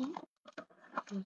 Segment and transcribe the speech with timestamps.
[0.00, 0.14] 听。
[1.12, 1.24] 嗯，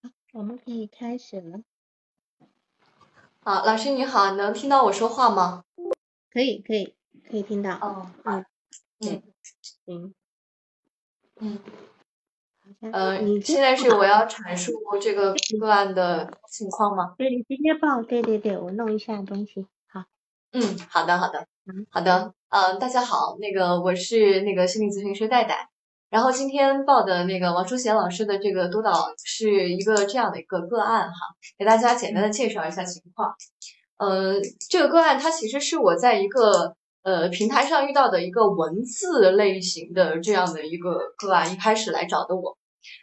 [0.00, 1.60] 好，我们可以开始了。
[3.42, 5.64] 好，老师你好，能听到我说话吗？
[6.32, 6.94] 可以，可以，
[7.28, 7.74] 可以听到。
[7.74, 8.46] 哦，嗯，
[9.00, 9.22] 嗯
[9.84, 10.14] 行，
[11.36, 11.58] 嗯，
[12.62, 17.14] 好像呃，你现在是我要阐述这个个案的情况吗？
[17.18, 18.02] 对，你直接报。
[18.02, 19.66] 对对对，我弄一下东西。
[20.54, 22.32] 好，嗯，好的，好的嗯，好的。
[22.48, 25.68] 呃，大家好，那个我是那个心理咨询师戴戴。
[26.10, 31.16] 然后今天报的那个王淑贤老师的这个督导是一个这样的一个个案哈，
[31.58, 33.34] 给大家简单的介绍一下情况。
[33.98, 34.34] 呃，
[34.70, 42.56] 这个个案它其实是我在一个呃平台上遇到的一个文字类型的这样的一个个案，一开始来找的我。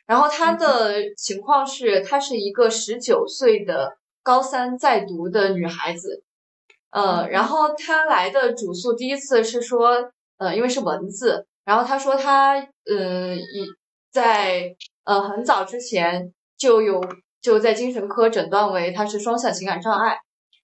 [0.06, 6.24] 然后他的情况是，她是一个十九岁的高三在读的女孩子，
[6.92, 13.66] 呃，然后他来的主诉第一次是说，呃，因为是文字，然后他说他呃已
[14.12, 17.02] 在呃很早之前就有
[17.42, 20.20] 就在精神科诊断为他是双向情感障碍。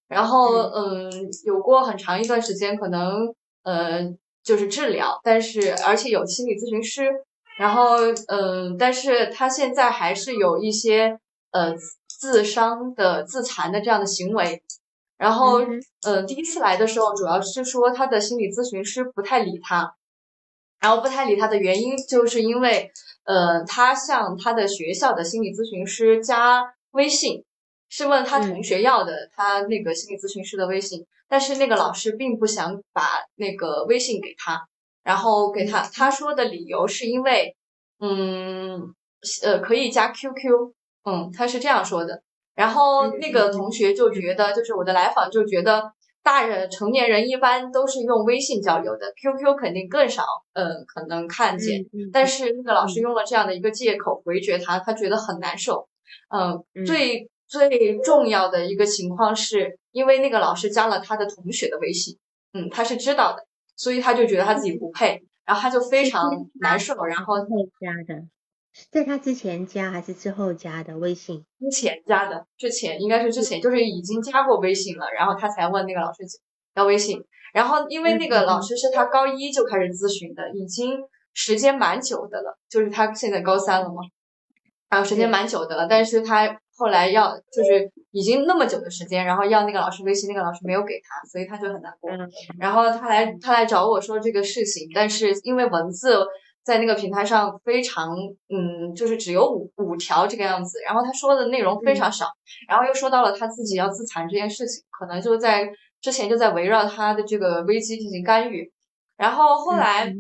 [0.09, 1.11] 然后，嗯，
[1.43, 4.03] 有过很长一段时间，可能，呃，
[4.41, 7.09] 就是治疗，但是而且有心理咨询师，
[7.57, 7.97] 然后，
[8.29, 11.19] 嗯，但是他现在还是有一些，
[11.51, 11.73] 呃，
[12.07, 14.63] 自伤的、自残的这样的行为。
[15.17, 19.95] 然后，嗯呃，第一次来的时候，主要是说他的心理咨询师不太理他，
[20.79, 22.91] 然后不太理他的原因，就是因为，
[23.25, 27.43] 呃，他向他的学校的心理咨询师加微信。
[27.89, 33.01] 是问他同学要的，他那个心理咨询师的微信，但是那个老师并不想把
[33.35, 34.67] 那个微信给他，
[35.03, 37.55] 然后给他他说的理由是因为，
[38.01, 38.93] 嗯，
[39.41, 40.73] 呃，可以加 QQ，
[41.05, 42.23] 嗯，他是这样说的。
[42.57, 51.83] 然后那个同学就觉得，就是我的来访就觉得，大人成年人一般都是用微信交流的，QQ 肯定更少，嗯，可能看见。
[51.93, 55.87] 嗯但是那个老师用了这样的一个借口回绝他，他觉得很难受，
[56.29, 57.29] 嗯，嗯最。
[57.49, 62.17] 最重要的一个情况是，因为那个老师加了他的同学的微信，
[62.51, 63.45] 嗯，他是知道的，
[63.77, 66.29] 所以他就觉得他自己不配，然后他就非常
[66.59, 67.45] 难受，然后后
[67.79, 68.21] 加的，
[68.91, 71.45] 在他之前加还是之后加的微信？
[71.59, 76.19] 之前加的，之前应该是之前，就是已经加过微信了，然后他才问那个老师
[76.75, 77.23] 要微信，
[77.53, 80.97] 然后因为那个老师是他高一就开始咨询的，已经
[81.33, 84.01] 时间蛮久的了，就是他现在高三了嘛，
[84.89, 86.59] 然后时间蛮久的了，但是他。
[86.79, 92.11] 后来要就是已经那么久的时间，然后要那个老师微信，那个老师没有给他，所以他就很难过。
[92.59, 96.23] 然后他来他来找我说这个事情，但是因为文字
[96.67, 98.13] 在那个平台上非常
[98.49, 102.27] 嗯，就是只有五五条这个样子，然后他说的内容非常少，
[102.67, 105.69] 然后又说到了他自己要自残这件事情，可能就在
[106.01, 108.71] 之前就在围绕他的这个危机进行干预，
[109.15, 110.13] 然后后来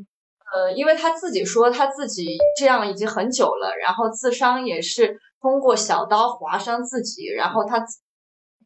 [0.53, 5.19] 呃，因为他自己说他自己这样已经很久了，然后自伤也是。
[5.39, 7.85] 通过小刀划伤自己，然后他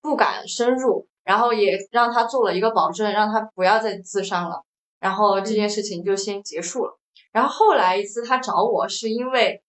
[0.01, 4.63] 不敢深入，然后也让他做了一个保证，让他不要再自伤了，
[4.97, 6.97] 然后这件事情就先结束了。
[7.31, 9.61] 然后后来一次他找我是因为，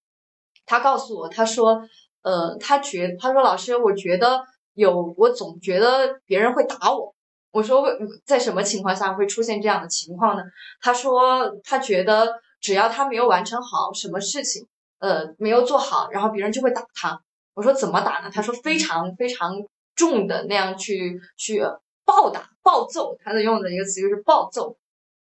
[0.67, 1.83] 他告诉我，他说，
[2.23, 7.15] 呃，他觉他说老师，我觉得有，我总觉得别人会打我。
[7.51, 7.85] 我说
[8.25, 10.43] 在什么情况下会出现这样的情况呢？
[10.81, 14.67] 他说他觉得只要他没有完成好什么事情。
[14.99, 17.21] 呃，没有做好，然后别人就会打他。
[17.55, 18.31] 我说怎么打呢？
[18.33, 19.53] 他说非常非常
[19.97, 21.61] 重的那样去去
[22.05, 23.17] 暴打、暴揍。
[23.19, 24.77] 他的用的一个词就是暴揍。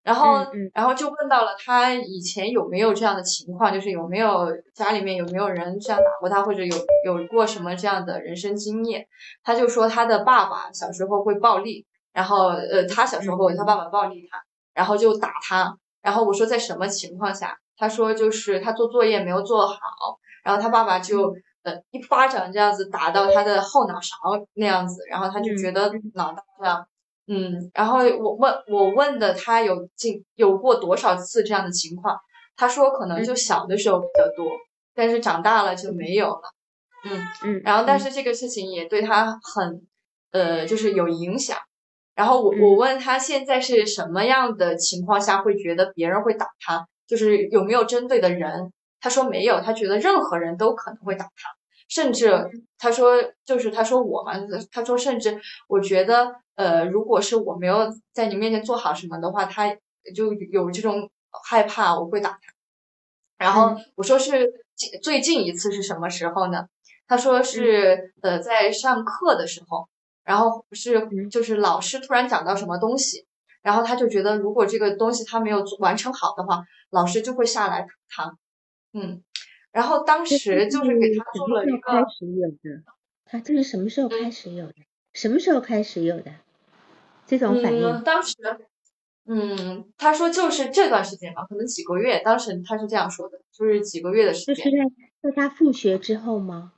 [0.03, 6.75] 然后，然后就问到了他以前有没有这样的情况，就是有没有家里面有没有人这样打过他，或者有
[7.05, 9.07] 有过什么这样的人生经验。
[9.43, 14.43] 他就说他的爸爸小时候会暴力，然后呃，他小时候他爸爸暴力他，
[14.73, 15.77] 然后就打他。
[16.01, 17.57] 然后我说在什么情况下？
[17.75, 19.77] 他说就是他做作业没有做好，
[20.43, 21.33] 然后他爸爸就
[21.63, 24.17] 呃一巴掌这样子打到他的后脑勺
[24.53, 26.85] 那样子，然后他就觉得脑袋上，
[27.27, 32.17] 嗯，然后我问我问的他有进有过多少次这样的情况，
[32.55, 34.51] 他说可能就小的时候比较多，
[34.93, 36.41] 但是长大了就没有了，
[37.05, 38.11] 嗯嗯，然后但是。
[38.11, 39.87] 这个事情也对他很
[40.31, 41.57] 呃就是有影响，
[42.15, 42.75] 然后我我。
[42.75, 46.85] 问他现在是什么样的情况下会觉得别人会打他？
[47.07, 48.71] 就是有没有针对的人？
[48.99, 51.49] 他说没有，他觉得任何人都可能会打他，
[51.89, 54.33] 甚至他说就是他说我嘛，
[54.71, 59.75] 他说甚至我觉得呃，如果是我没有在你面前做好什么的话，他
[60.15, 61.09] 就有这种
[61.47, 62.39] 害怕我会打他。
[63.38, 64.51] 然后我说是
[65.01, 66.67] 最近一次是什么时候呢？
[67.07, 69.89] 他说是呃在上课的时候，
[70.23, 73.25] 然后是就是老师突然讲到什么东西。
[73.61, 78.38] 然后他就觉得如果这个东西他没有完成好的话，老师就会下来打他。
[78.91, 79.23] 嗯，
[79.71, 82.83] 然后当时就是给他做了一个开始有的，
[83.23, 84.75] 他这是什么时候开始有的？
[85.13, 86.33] 什么时候开始有的
[87.38, 88.03] 这种反应？
[88.03, 88.35] 当时，
[89.25, 92.19] 嗯，他说就是这段时间吧，可能几个月。
[92.19, 94.56] 当时他是这样说的，就是几个月的时间。
[94.56, 94.77] 就是
[95.21, 96.74] 在在他复学之后吗？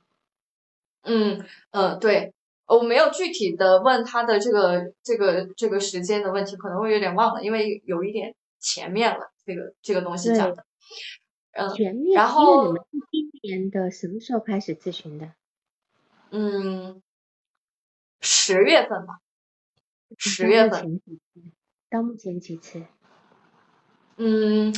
[1.02, 2.32] 嗯呃，对，
[2.66, 10.64] 我没有具体的问他的这个这个这个时间的问题，可能会有点忘了，因为有一点前面了，这个这个东西讲的。
[11.52, 12.14] 嗯，前面。
[12.16, 15.32] 然后你们是今年的什么时候开始咨询的？
[16.30, 17.02] 嗯。
[18.22, 19.18] 十月份吧，
[20.16, 21.00] 十月份。
[21.90, 22.82] 到目前几次？
[24.16, 24.74] 嗯，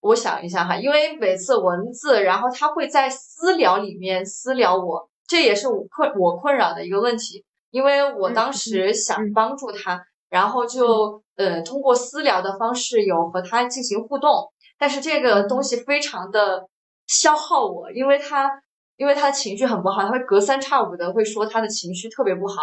[0.00, 7.44] 我想一下哈，因为每次文字，然后他会在私聊里面私聊我，这也是我困我困扰的一个问题。
[7.70, 16.68] 因为我当时想帮助他，然后就呃通过私聊的方式有和他进行互动，但是这个东西非常的
[17.06, 18.62] 消耗我，因为他。
[18.98, 22.62] 因为他的情绪很不好，他会隔三差五的会说他的情绪特别不好，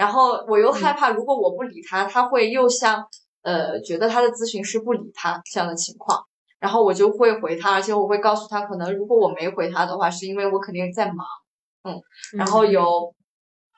[0.00, 3.06] 然后我又害怕，如果我不理他，他会又像
[3.42, 6.24] 呃觉得他的咨询师不理他这样的情况，
[6.58, 11.26] 然后我就会回他，而且我会告诉他，可能如果我没回他的话，是因为我肯定在忙，
[11.84, 12.00] 嗯，
[12.32, 13.14] 然后有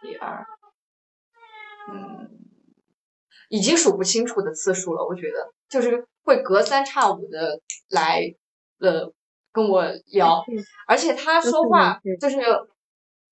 [0.02, 0.46] 一二，
[1.92, 2.30] 嗯，
[3.48, 5.52] 已经数不清楚的次数了，我觉得。
[5.68, 7.60] 就是会隔三差五的
[7.90, 8.34] 来
[8.78, 9.12] 呃。
[9.54, 10.42] 跟我聊，
[10.86, 12.40] 而且他说话就是，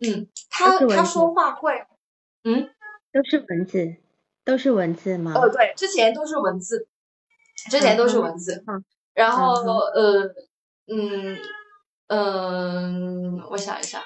[0.00, 1.72] 嗯，他他说话会，
[2.44, 2.69] 嗯，
[3.12, 3.97] 都是文字，
[4.45, 5.33] 都是文字吗？
[5.35, 6.87] 哦，对，之前都是文字，
[7.71, 8.85] 之前都是文字，嗯
[9.15, 9.53] 然后
[9.95, 10.23] 呃，
[10.87, 11.39] 嗯
[12.09, 14.03] 嗯，我想一下，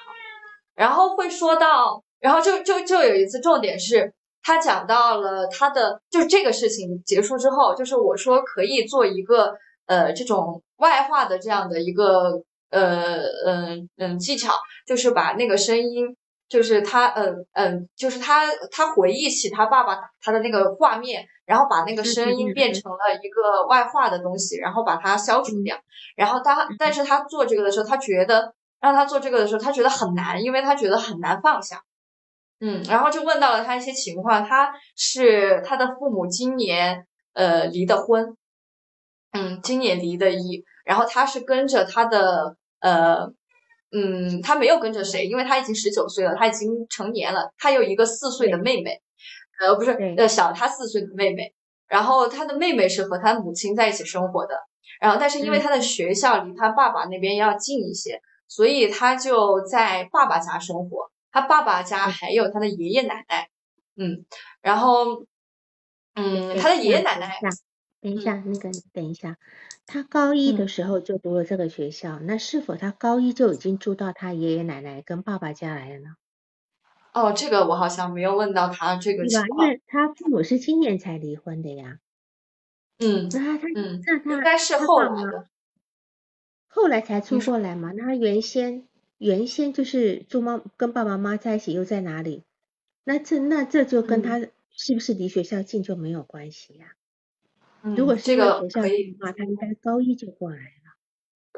[0.75, 9.55] 然后会说到，然后就就就有一次重点是，他讲到了他的，就是这个事情结束之后，就是我说可以做一个。
[9.87, 12.41] 呃，这种外化的这样的一个
[12.71, 14.51] 呃嗯嗯技巧，
[14.87, 25.77] 就是把那个声音，就是他嗯嗯，就是他他回忆起他爸爸打他的那个画面，然后把那个声音变成了一个外化的东西，然后把它消除掉。
[26.15, 31.81] 然后他，但是他做这个的时候，他觉得让他做这个的时候，他觉得很难，因为他觉得很难放下。
[32.59, 38.37] 嗯，然后就问到了他一些情况，他是他的父母今年呃离的婚。
[39.33, 43.33] 嗯，今年离的一，然后他是跟着他的呃，
[43.95, 49.01] 嗯，他没有跟着谁，因为他已经十九岁了，他已经成年了，他有一个四岁的妹妹，
[49.61, 51.53] 呃，不是，呃，小他四岁的妹妹，
[51.87, 54.59] 然后他的妹妹是和他母亲在一起生活的，
[54.99, 63.49] 然后但是因为他的学校离他爸爸那边要近一些，所以他就在爸爸家生活，他爸爸家还有他的爷爷奶奶，
[63.95, 64.25] 嗯，
[64.61, 65.23] 然后，
[66.15, 67.39] 嗯，他的爷爷奶奶。
[68.01, 69.35] 等一下，那个等一下，
[69.85, 76.15] 他高一的时候就读了这个学校，那是否他高一就已经住到他爷爷奶奶跟爸爸家来了呢？
[77.13, 79.69] 哦，这个我好像没有问到他这个情况。
[79.87, 81.99] 他父母是今年才离婚的呀。
[82.99, 85.47] 嗯，那他嗯，那他应该是后来的，
[86.67, 87.91] 后来才出过来嘛？
[87.93, 88.87] 那他原先
[89.17, 92.43] 原先就是住妈跟爸爸妈妈在一起，又在哪里？
[93.03, 94.39] 那这那这就跟他
[94.71, 96.95] 是不是离学校近就没有关系呀？
[97.93, 98.89] 如果是这个学校的
[99.19, 100.97] 话，他应该高一就过来了，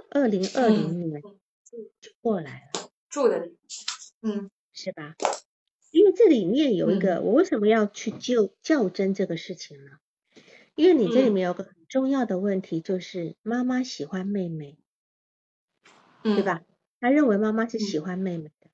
[0.10, 1.22] 二零二零年
[2.02, 3.50] 就过来了，住的，
[4.22, 5.16] 嗯，是吧？
[5.92, 9.92] 因为这里面有一个，我为什么要去就较真这个事情呢？
[10.76, 14.78] 因为你这里面有个很重要的问题，就是妈妈喜欢妹妹，
[16.24, 16.64] 对吧？
[17.00, 18.70] 他认为妈妈是喜欢妹妹的，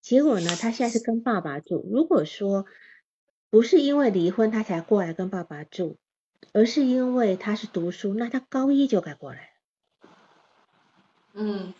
[0.00, 1.88] 结果呢，他现在是跟爸爸住。
[1.92, 2.66] 如果说
[3.50, 5.96] 不是因为离婚他才过来跟爸爸住。
[6.52, 10.08] 而是因为他是读书，那他高一就该过来了，
[11.34, 11.74] 嗯，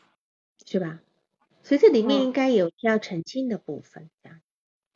[0.66, 1.00] 是吧？
[1.62, 4.40] 所以这里面应该有需要澄清的部分，这样，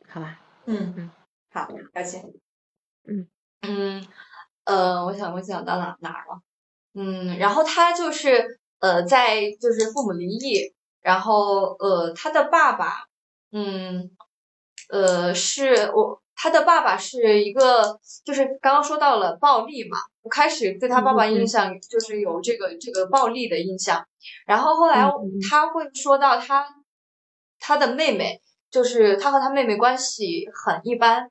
[0.09, 0.40] 好吧？
[0.66, 1.11] 嗯嗯，
[1.50, 2.23] 好，了解。
[3.04, 3.28] 嗯
[3.62, 4.07] 嗯
[4.64, 6.42] 呃，我想我想到哪哪儿了？
[6.95, 13.09] 嗯，然后他就是呃，在就是父母离异，然后呃，他的爸爸，
[13.50, 14.16] 嗯
[14.90, 16.22] 呃，是我。
[16.35, 24.05] 他的爸爸是一个，就是刚刚说到了暴力嘛，我开始对他爸爸印象就是有这个这个暴力的印象，
[24.47, 25.09] 然后后来
[25.49, 26.67] 他会说到他
[27.61, 31.31] 他的妹妹，就是他和他妹妹关系很一般，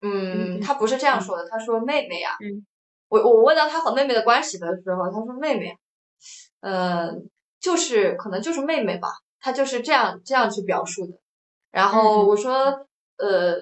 [0.00, 2.34] 嗯，他不是这样说的，他说妹妹啊，
[3.08, 5.76] 我我问到他和妹妹的关系的时候，他说妹妹，
[6.60, 7.12] 呃，
[7.60, 9.08] 就是可能就是妹妹吧，
[9.40, 11.18] 他就是这样这样去表述的，
[11.70, 12.86] 然后我说。
[13.20, 13.56] 呃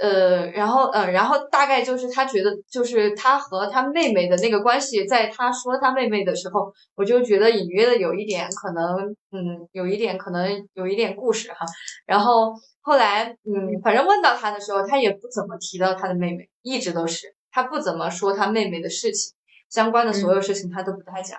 [0.00, 11.66] 呃，然后呃，然后大概就是他觉得，就是他和他妹妹的那个关系，在他说他妹妹的时候，我就觉得隐约的有一点可能，嗯，有一点可能有一点故事哈。
[12.06, 19.34] 然后后来，嗯，反正问到他的时候，他也不怎么提到他的妹妹，一直都是他不怎么说他妹妹的事情，
[19.68, 21.38] 相关的所有事情他都不太讲。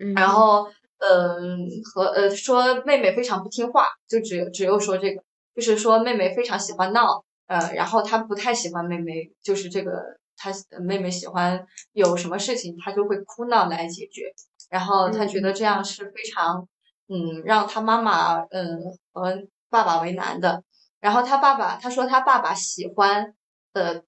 [0.00, 5.22] 嗯，然后，嗯，和呃说妹妹非常不听话，就只有只有说这个。
[5.52, 10.00] 就是说，妹妹非常喜欢闹，呃，然后他不太喜欢妹妹，就是这个，
[10.36, 14.32] 他妹妹喜欢有什么事情，他就会哭闹来解决，
[14.68, 16.68] 然后他觉得这样是非常，
[17.08, 18.78] 嗯，让他妈妈，嗯，
[19.12, 20.62] 和爸爸为难的。
[21.00, 23.34] 然后他爸爸，他说他爸爸喜欢，
[23.72, 24.00] 呃，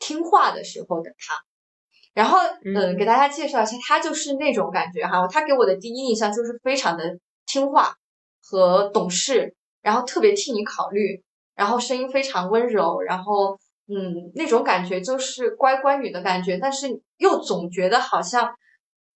[0.00, 1.34] 听话的时候的他。
[2.14, 7.96] 然后，嗯，给大家介绍一下，他就是那种感觉哈，他给我的第一印象就是非常的听话
[8.42, 9.54] 和懂事。
[9.82, 11.22] 然后特别替你考虑，
[11.54, 18.54] 然后声音非常温柔，然后嗯，那种感觉就是乖乖女的感觉，但是又总觉得好像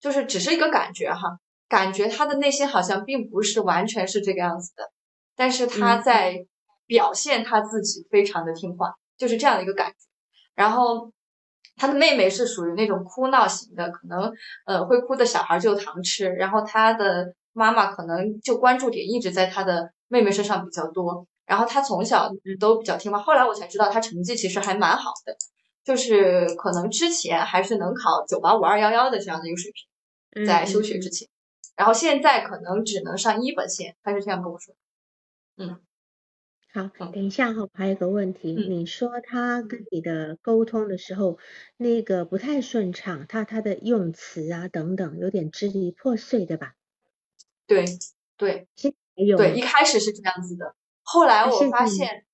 [0.01, 4.85] 就是只是一个感觉哈，感觉她的内心好像并不是完全是这个样子的，
[5.37, 6.47] 但是她在
[6.87, 9.97] 表现她自己非常的听话，就是这样的一个感觉。
[10.55, 11.13] 然后
[11.77, 14.33] 她的妹妹是属于那种哭闹型的，可能
[14.67, 19.93] 呃会哭的小孩就有糖吃，然后她的妈妈可能就关注点一直在她的。
[20.11, 23.19] 妹妹身上比较多，然后他从小都比较听话。
[23.19, 25.37] 后来我才知道，他成绩其实还蛮好的，
[25.83, 31.27] 就是可能之前还是能考九八五二幺幺的这样的一个水平，在休学之前。
[31.75, 34.75] 然后现在可能只能上一本线，他是这样跟我说。
[35.57, 35.81] 嗯，
[36.73, 41.39] 好，等一下哈，我还有个问题，你说他跟你的沟通的时候，
[41.77, 46.75] 那个不太顺畅，他他的用词啊等等，有点支离破碎对吧？
[47.67, 47.87] 对
[48.37, 48.69] 对。
[49.37, 50.77] 对，一开始是这样子的，
[51.11, 52.27] 后来我发现，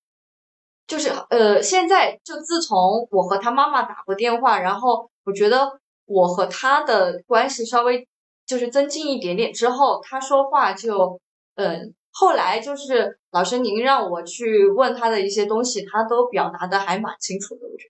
[0.89, 8.09] 就是呃，现在就自从我和他妈妈打过电话，然后我觉得我和他的关系稍微
[8.45, 11.21] 就是增进一点点之后，他说话就
[11.55, 17.85] 嗯，后来就是老师您让我去问他的一些东西，他都表达的还蛮清楚的，我觉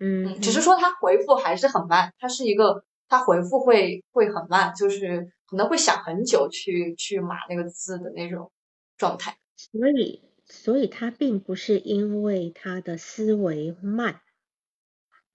[0.00, 5.32] 得，嗯，只是说他回复还是很慢，他是一个他回复会会很慢，就是。
[5.50, 8.52] 可能会想很久去去码那个字的那种
[8.96, 14.22] 状态，所以所以他并不是因为他的思维慢，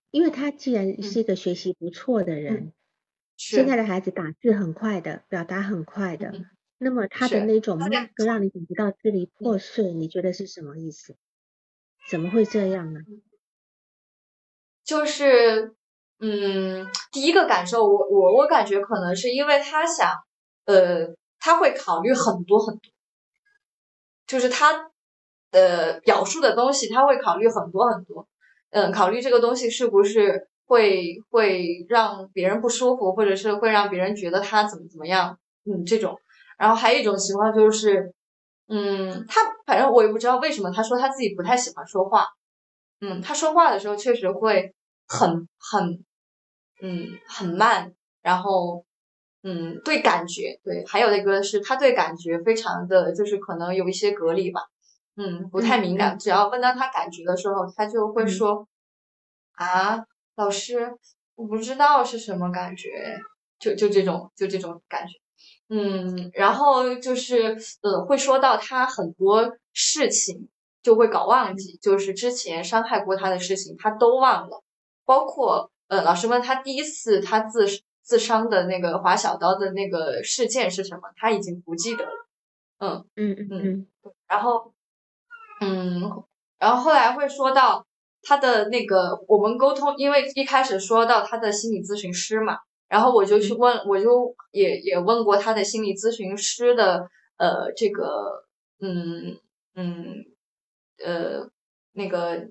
[0.10, 2.74] 因为他既然是一个学习不错的人，
[3.38, 6.34] 现在的孩子打字很快的，表达很快的，
[6.80, 11.16] 那么他的那种慢让你感觉到支离破碎，你觉得是什么意思？
[12.10, 13.02] 怎么会这样呢？
[14.84, 15.76] 就是。
[16.18, 20.10] 嗯，第一个感受，我我我感觉可能是因为他想，
[20.64, 22.90] 呃，他会考虑很多很多，
[24.28, 24.90] 就是他
[25.52, 28.28] 的表述的东西，他会考虑很多很多，
[28.72, 36.18] 嗯，考虑这个东西是不是会会让别人不舒服，或者是会让别人觉得他怎么怎么样，嗯，这种。
[36.58, 38.14] 然后还有一种情况就是，
[38.68, 42.28] 嗯，他反正我也不知道为什么，他说他自己不太喜欢说话，
[43.02, 44.74] 嗯，他说话的时候确实会。
[45.08, 46.04] 很很，
[46.82, 48.86] 嗯，很慢，然后，
[49.48, 54.62] 嗯，对感觉，对，还有一个是他对感觉非常的就是可能有一些隔离吧，
[55.18, 58.68] 嗯，不太敏感，只要问到他感觉的时候，他就会说，
[59.52, 60.04] 啊，
[60.36, 60.98] 老师，
[61.36, 63.20] 我不知道是什么感觉，
[63.60, 65.14] 就就这种就这种感觉，
[65.70, 70.50] 嗯，然后就是呃，会说到他很多事情
[70.82, 74.64] 就会搞忘记，就是之前伤害过他的事情，他都忘了。
[75.06, 77.68] 包括呃，老师问他第一次他自
[78.06, 82.28] 自伤的那个划小刀的那个事件是什么，他已经不记得了。
[82.78, 83.88] 嗯嗯嗯嗯。
[84.28, 84.72] 然后
[85.60, 86.24] 嗯，
[86.60, 87.86] 然后后来会说到
[88.22, 98.46] 他的那个我们沟通，因为一开始说到他的心理咨询师嘛，然后我就去问，我就也也问过他的心理咨询师的呃这个
[98.80, 99.40] 嗯
[99.74, 100.26] 嗯
[101.04, 101.50] 呃
[101.94, 102.48] 那个。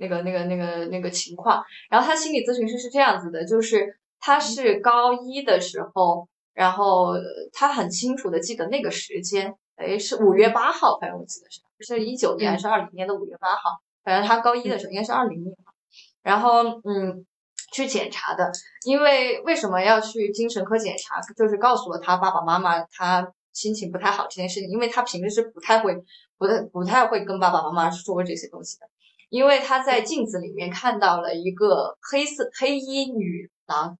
[0.00, 1.60] 那个、那个、那个、那个情况，
[1.90, 4.80] 然后他心理咨询师是这样子的，就是他是。
[4.80, 7.14] 高一的时候，然后
[7.52, 15.54] 他很清楚的记得那个时间，哎，是五月八号，反正我记得是，是一九年还是二零年的五月八号，反正他高一的时候应该是二零年，
[16.22, 17.26] 然后嗯，
[17.72, 18.50] 去检查的，
[18.86, 25.94] 因为为什么要去精神科检查，就是告诉了他爸爸妈妈他心情不太好这件事情，因为他平时是不太会、
[26.36, 28.86] 不太、不太会跟爸爸妈妈说这些东西的。
[29.28, 33.98] 因为他在镜子里面看到了一个黑色黑衣女郎，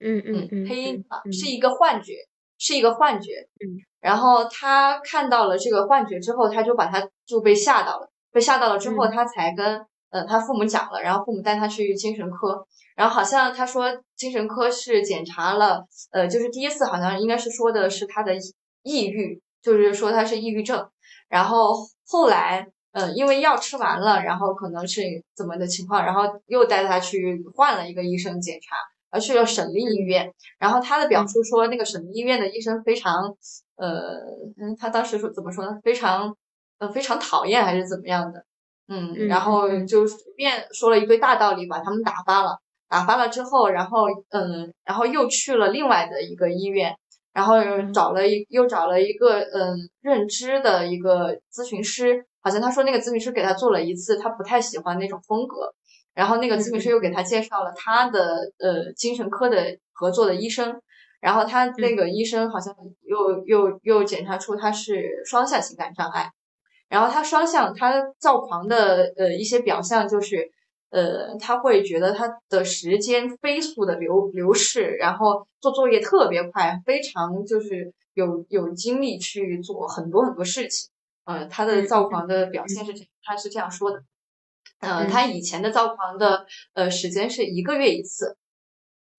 [0.00, 2.14] 嗯嗯嗯，黑鹰啊是一个幻觉，
[2.58, 3.48] 是一个幻觉。
[3.60, 13.86] 嗯，然后他看到了这个幻觉之后，他就把他就被吓到了，被吓到了之后，他才跟呃他父母讲了，然后父母带他去精神科，然后好像他说
[14.16, 18.34] 精神科是检查了，呃，就是第一次好像应该是说的是他的
[18.82, 20.88] 抑郁，就是说他是抑郁症，
[21.28, 21.74] 然后
[22.06, 22.68] 后来。
[22.98, 25.02] 嗯，因为药吃完了，然后可能是
[25.34, 28.74] 怎么的情况，然后又带他去换了一个医生检查，
[29.10, 30.32] 而去了省立医院。
[30.58, 33.36] 然后他的表述说，那个省立医院的医生非常，
[33.76, 34.16] 呃，
[34.58, 35.78] 嗯，他当时说怎么说呢？
[35.82, 36.36] 非常，
[36.78, 38.44] 呃，非常讨厌还是怎么样的？
[38.88, 42.58] 嗯，然后就随便说了一堆大道理，把他们打发了。
[42.88, 46.94] 打发了之后，然后嗯，然后又去了另外的一个医院，
[47.32, 47.56] 然后
[47.92, 52.24] 找了一又找了一个嗯认知的一个咨询师。
[52.40, 55.74] 好像他说那个咨询师给他做了一次，他不太喜欢那种风格，
[56.16, 60.80] 然后那个咨询师又给他介绍了他的呃精神科的合作的医生，
[61.20, 61.94] 然后他那。
[61.94, 66.30] 个医生好像又又又检查出他是双向情感障碍，
[66.88, 70.50] 然后他双向他躁狂的呃一些表象就是
[70.90, 80.90] 呃他会觉得他的时间飞速的流流逝，然后做作业特别快，非常就是有有精力去做很多很多事情。
[81.24, 84.02] 嗯，他的躁狂的表现是这，他是这样说的。
[84.86, 88.36] 嗯，他以前的躁狂的呃时间是一个月一次。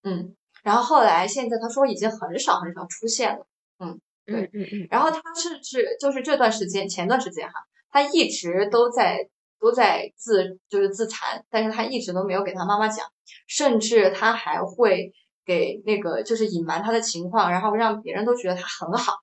[0.03, 3.45] 嗯，然后后来现在他说已经很少很少出现了。
[3.79, 4.87] 嗯，对，嗯嗯。
[4.89, 7.53] 然后他甚至就是这段时间前段时间哈，
[7.89, 13.05] 他一直都在都在自就是自残，但是他一直都没有给他妈妈讲，
[13.47, 15.13] 甚至他还会
[15.45, 19.17] 给那个就是隐瞒他的情况，然后让别人都觉得他很好。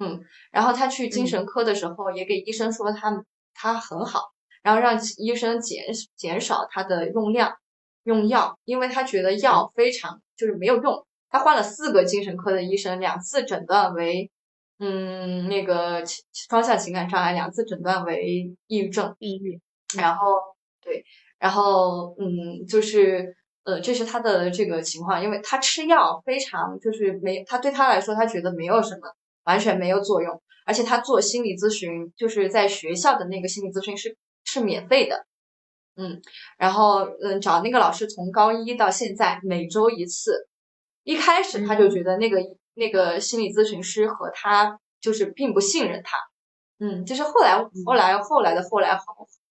[0.00, 5.84] 嗯，然后他去精神科的时候，也给医生说他他很好，然后让医生减
[6.16, 7.54] 减少他的用量
[8.04, 11.06] 用药，因为他觉得药非常就是没有用。
[11.30, 14.30] 他换了四个精神科的医生，两次诊断为
[14.78, 19.14] 嗯那个双向情感障碍，两次诊断为抑郁症。
[19.18, 19.60] 抑郁。
[19.96, 20.34] 然后
[20.82, 21.04] 对，
[21.38, 29.12] 然后嗯就是呃这是他的这个情况，因为他吃药非常就是没他对他来说他觉得没有什么。
[29.44, 34.14] 完全没有作用，而且他做心理咨询，就是在学校的那个心理咨询师
[34.50, 35.26] 是免费的，
[35.96, 36.22] 嗯，
[36.56, 40.48] 然后嗯找那个老师从高一到现在每周一次，
[41.04, 42.38] 一开始他就觉得那个
[42.74, 46.16] 那个心理咨询师和他就是并不信任他，
[46.78, 49.02] 嗯，就是后来后来后来的后来好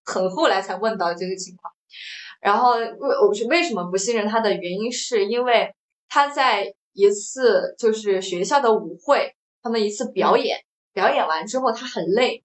[0.04, 1.72] 很后来才问到这个情况，
[2.42, 5.74] 然后为我是为什么不信任他的原因是因为
[6.10, 9.34] 他在一次就是学校的舞会。
[9.64, 10.60] 他们一次表演，
[10.94, 12.42] 表演完之后他很累，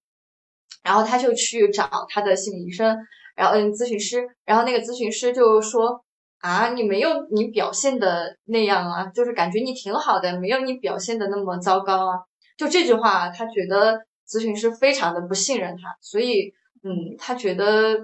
[0.83, 2.99] 然后他就去找他的心理医生，
[3.37, 6.05] 然后嗯咨询师，然后那个咨询师就说
[6.41, 12.19] 啊，你没有你表现的那样啊，就是感觉你挺好的，没有你表现的那么糟糕啊。
[12.57, 17.95] 就这句话，他觉得咨询师非常的不信任他，所以嗯，他觉得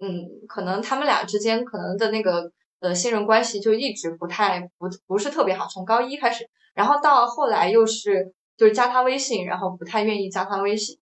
[0.00, 8.32] 嗯，可能他们俩之间可能的那个呃信任关系就一直不太不不是特别好，从高一开始，然后到后来又是。
[8.56, 10.96] 就是加他微信，然后不太愿意加他微信，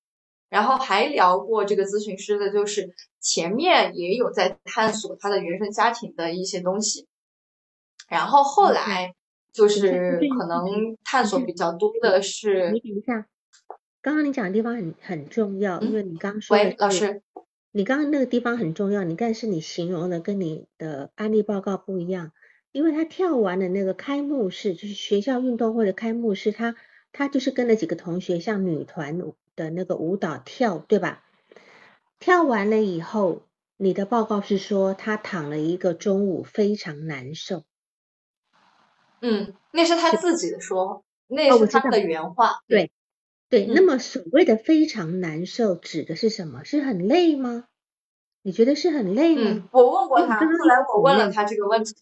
[0.53, 7.09] 然后还聊过这个咨询师的，就是前面也有在探索他的原生家庭的一些东西，
[8.07, 9.15] 然后后来
[9.51, 12.71] 就是可能探索比较多的是。
[12.71, 13.27] 你等一下，
[14.03, 16.55] 刚刚你讲的地方很很重要，因为你刚说。
[16.55, 17.23] 喂，老师，
[17.71, 22.31] 你刚刚那个地方很重要，你但是你形容的跟你的案例报告不一样，
[22.73, 26.77] 因为他跳完的那个开幕式，就是学校运动会的开幕式，他。
[27.15, 29.19] 他就是跟了几个同学，像女团
[29.57, 31.25] 的那个舞蹈跳，对吧？
[32.19, 33.43] 跳完了以后，
[33.77, 37.65] 你的报告是说他躺了一个中午，非常难受。
[39.21, 42.61] 嗯，那是他自己的说，那是他的原话。
[42.67, 42.91] 对，
[43.49, 43.67] 对。
[43.67, 46.65] 那么所谓的非常难受，指的是什么？
[46.65, 47.65] 是很累吗？
[48.43, 49.69] 你觉得是很累吗？
[49.73, 51.95] 我问过他，后来我问了他这个问题。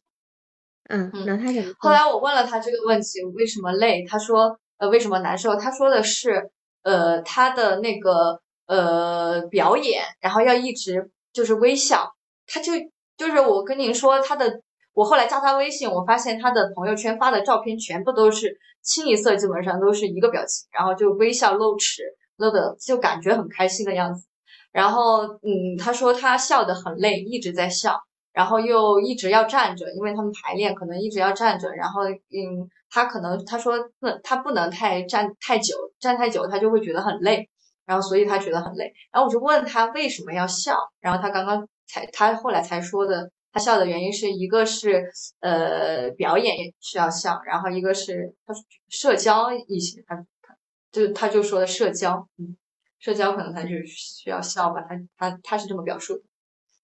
[0.88, 1.74] 嗯，然后他？
[1.78, 4.06] 后来我问了他这个问题，为什么累？
[4.06, 4.58] 他说。
[4.78, 5.56] 呃，为什么难受？
[5.56, 6.50] 他说的是，
[6.82, 12.14] 呃，他的那个呃表演，然后要一直就是微笑，
[12.46, 12.72] 他就
[13.16, 14.60] 就是我跟您说他的，
[14.92, 22.02] 我后来加他微信，我发现他的朋友圈发的照片全部都是清一色，基本上都是一个表情，然后就微笑露齿，
[22.36, 24.26] 乐的就感觉很开心的样子。
[24.72, 28.00] 然后，嗯，他说他笑得很累，一直在笑。
[28.32, 31.70] 然后又一直要站着，因为他们排练可能一直要站着。
[31.70, 37.48] 然后，嗯，他可能他说不，他不能太站太久，站太久他就会觉得很累。
[37.86, 38.92] 然后，所以他觉得很累。
[39.12, 48.54] 然后我就问他为什么要笑，然后他刚刚才他后来才说的，他笑的原因是一个是呃表演需要笑，然后一个是他
[48.88, 50.56] 社交一些，他他
[50.92, 52.56] 就他就说的社交，嗯，
[53.00, 56.22] 社交可能他就需要笑吧，他他他是这么表述的，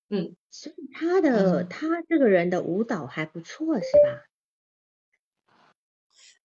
[0.09, 4.25] 嗯，所以他的他这个人的舞蹈还不错，是吧？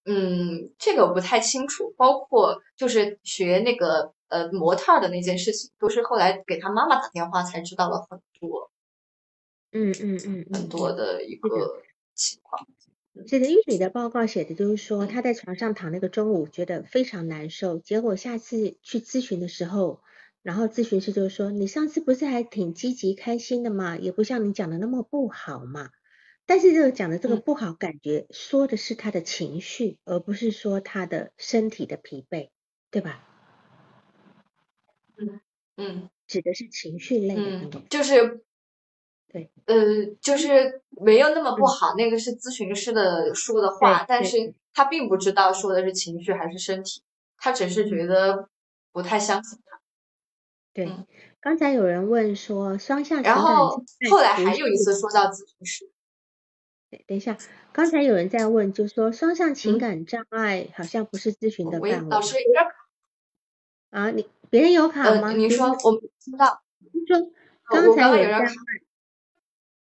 [0.04, 8.72] 嗯，这个我不太清楚，包括就是学那个呃模特的那件事情，都是后来给他妈妈打电话才知道了很多，
[9.72, 11.84] 嗯嗯嗯，很多的一个
[12.16, 12.68] 情况。
[13.28, 20.02] 这个玉里的报告写的就是说，他在床上躺那个中午觉得非常难受，结果下次去咨询的时候，
[20.42, 25.90] 然后咨询师就说：“你上次不是还挺积极开心的嘛，也不像你讲的那么不好嘛。”
[26.48, 32.50] 但是这个讲的这个不好，感觉说的是他的情绪，而不是说他的身体的疲惫，
[32.90, 33.24] 对吧？
[35.18, 35.40] 嗯
[35.78, 37.42] 嗯，指的是情绪类的。
[37.42, 38.42] 嗯，就是
[39.32, 39.76] 对，呃，
[40.20, 41.94] 就是没有那么不好。
[41.96, 47.04] 那个是咨询师的说的话，但是他并不知道说的是情绪还是身体，
[47.38, 48.50] 他只是觉得
[48.92, 49.60] 不太相信
[50.74, 50.84] 他。
[50.84, 51.06] 对，
[51.40, 55.90] 刚才有人问说双向，然后后来还有一次说到咨询师。
[57.08, 57.38] 等一下，
[57.72, 62.10] 刚才有人在问，就说双向情感障碍好像不是咨询的范围。
[62.10, 62.72] 老师有点卡。
[63.92, 65.32] 啊，你别人有卡吗？
[65.32, 66.62] 你说，我听到。
[66.92, 67.32] 听说
[67.66, 68.48] 刚才有人在问，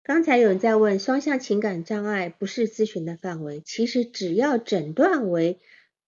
[0.04, 3.62] 刚才有人在问，双向情感障碍不是咨询的范围。
[3.62, 5.60] 其实只要诊断为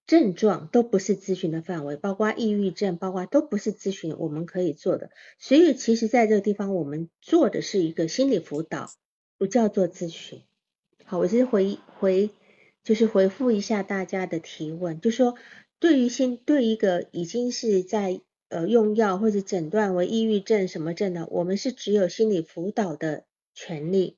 [0.08, 5.12] 症状，都不是咨询的范围，包括抑郁症，包括都不是咨询我们可以做的。
[5.38, 8.90] 所以其实在这个地方，我们做的是一个心理辅导，
[9.38, 10.44] 不叫做咨询。
[11.04, 12.30] 好，我是回回
[12.86, 15.36] 就是回复一下大家的提问，就说
[15.78, 24.16] 对于心对一个已经是在呃用药或者诊断为抑郁症什么症的，我们是只有心理辅导的权利，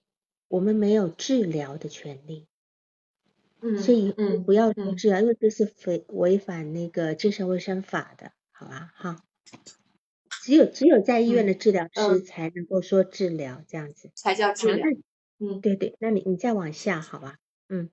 [0.47, 2.48] 我们没有治疗的权利。
[3.61, 4.11] 嗯，所以
[4.45, 8.91] 不要治疗，因为这是违违反那个精神卫生法的，好吧？
[8.95, 9.23] 哈，
[10.43, 14.85] 只有只有在医院的治疗师才能够说治疗这样子，才叫治疗。
[15.39, 17.37] 嗯，对对，那你你再往下好吧，
[17.69, 17.89] 嗯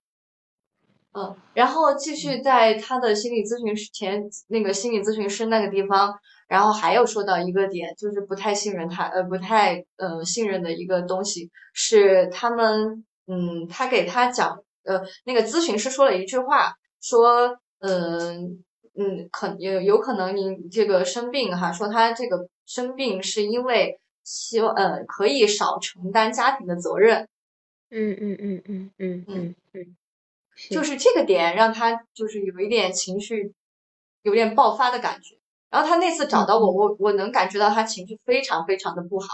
[1.13, 6.13] 嗯，然后继续在他的心理咨询师前那个心理咨询师那个地方，
[6.49, 18.65] 然后还有说到一个点，就是不太信任他，呃，不太呃信任的一个东西是他们，嗯，他给他讲，呃，那个咨询师说了一句话，说，嗯
[18.99, 27.29] 嗯，可有有可能你这个生病哈，说他这个生病是因为希望，呃，可以少承担家庭的责任。
[27.91, 29.97] 嗯嗯嗯嗯嗯嗯嗯，
[30.71, 33.53] 就是这个点让他就是有一点情绪，
[34.23, 35.37] 有点爆发的感觉。
[35.71, 39.29] 然后他那次找到我，我我能感觉到他情绪非常非常的不好，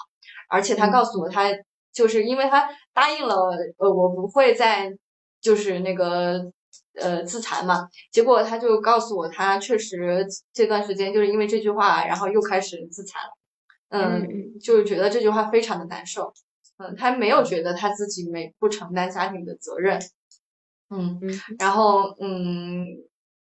[0.48, 1.50] 而且他告诉我他
[1.92, 3.36] 就是因为他答应了
[3.78, 4.92] 呃我不会再
[5.42, 6.50] 就是那个
[6.94, 13.30] 呃自残嘛，结果他就告诉我他确实这段时间就是因为这句话，然后又开始自残了，
[13.90, 16.32] 嗯，就是觉得这句话非常的难受。
[16.78, 20.00] 嗯，他没有觉得他自己没不承担家庭的责任，
[20.90, 21.20] 嗯，
[21.58, 22.86] 然后嗯，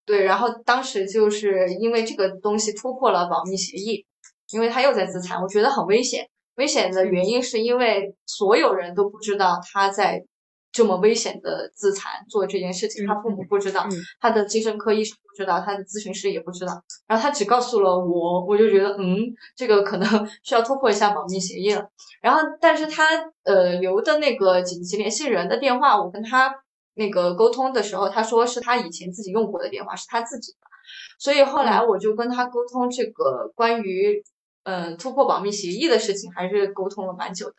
[0.06, 4.06] 对，然后当时就是因为这个东西突破了保密协议，
[4.52, 6.30] 因为他又在自残，我觉得很危险。
[6.56, 10.24] 危险的原因是因为所有人都不知道他在。
[10.80, 13.86] 这么危险的自残做这件事情，他父母不知道，
[14.22, 19.18] 他的精神科医生不知道，他的咨询师也不知道，然后他只告诉了我，我就觉得，嗯，
[19.58, 20.08] 这个可能
[20.42, 21.90] 需要突破一下保密协议了。
[22.22, 23.04] 然后，但是他
[23.44, 26.50] 呃留的那个紧急联系人的电话，我跟他
[26.94, 30.60] 那个沟通的时候，他说是他以前自己用过的电话，是他自己的，
[31.20, 34.24] 所以后来我就跟他沟通这个关于
[34.64, 37.56] 嗯突破保密协议的事情，还是沟通了蛮久的。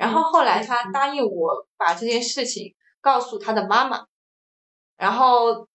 [0.00, 4.06] 然后后来他答应我把这件事情告诉他的妈妈，
[4.96, 5.68] 然后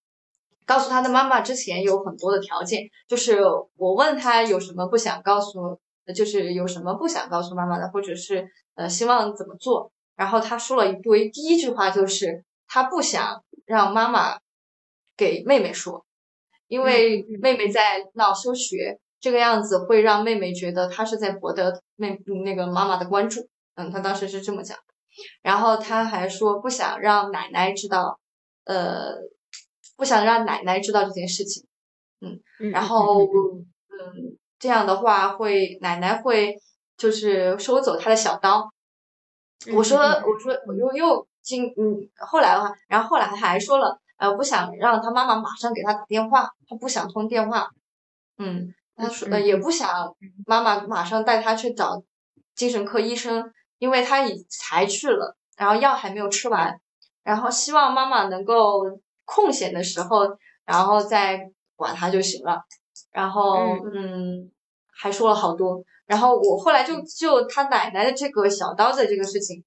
[0.64, 3.38] 告诉他的妈妈之前有很多的条件，就是
[3.76, 5.78] 我问他有什么不想告诉，
[6.12, 14.40] 就是有什么不想告诉妈妈的，或者是呃希望怎么做，然后他说了一堆，第一句话就是他不想让妈妈
[15.16, 16.04] 给妹妹说，
[16.66, 23.48] 因为妹妹在闹休学，这个样子会让妹妹觉得她是在博得妹那个妈妈的关注。
[23.76, 24.94] 嗯，他当时是这么讲的，
[25.42, 28.18] 然后他还说不想让奶奶知道，
[28.64, 29.14] 呃，
[29.96, 31.66] 不想让奶奶知道这件事情，
[32.20, 36.56] 嗯，然后嗯，这样的话会奶奶会
[36.96, 38.72] 就是收走他的小刀。
[39.74, 47.68] 我说我说我又又经嗯，后来的话，然后后来他还说了，呃，不想让他妈妈马上给他打电话，他不想通电话，
[48.38, 50.14] 嗯，他说呃也不想
[50.46, 52.02] 妈妈马上带他去找
[52.54, 53.52] 精神科医生。
[53.78, 56.80] 因为他已才去了，然后药还没有吃完，
[57.22, 58.82] 然后希望妈妈能够
[59.24, 62.62] 空闲的时候，然后再管他就行了。
[63.12, 63.56] 然后
[63.94, 64.50] 嗯，
[64.94, 65.82] 还说了好多。
[66.06, 69.64] 然后我后来就就他奶奶的这个小刀的这个事情，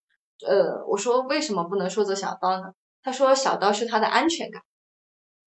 [0.48, 2.74] 呃，我说为什么不能说做小刀呢？
[3.04, 4.62] 他说小刀是他的安全感，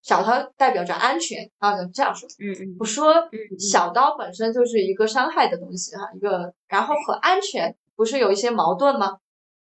[0.03, 2.29] 小刀代表着安全啊，这样说。
[2.38, 2.77] 嗯嗯。
[2.79, 3.14] 我说
[3.59, 9.19] 小刀本身就是一个伤害的东西哈，一个然后和安全不是有一些矛盾吗？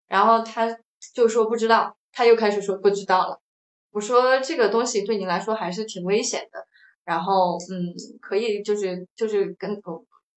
[0.06, 0.76] 然后他
[1.14, 3.40] 就说不知道，他又开始说不知道了。
[3.92, 6.66] 我说这个东西对你来说还是挺危险的，
[7.02, 9.80] 然后嗯，可以就是就是跟。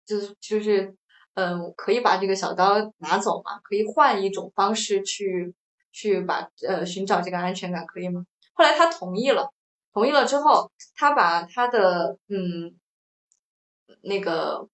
[0.06, 0.96] 就是就是，
[1.36, 3.60] 嗯，可以把这个小刀拿走嘛？
[3.62, 5.54] 可以换一种方式去
[5.92, 8.26] 去把呃寻找这个安全感，可以吗？
[8.54, 9.52] 后来他同意了，
[9.94, 12.74] 同意了之后，他把他的嗯
[14.02, 14.68] 那个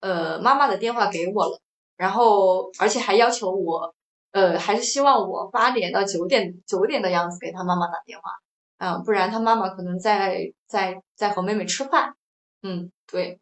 [0.00, 1.58] 呃妈妈的电话给我了，
[1.96, 3.94] 然后而且还要求我
[4.32, 8.30] 呃还是希望我八点到九点九点的样子给他妈妈打电话，
[8.78, 12.14] 啊，不然他妈妈可能在在在和妹妹吃饭。
[12.62, 13.38] 嗯，对，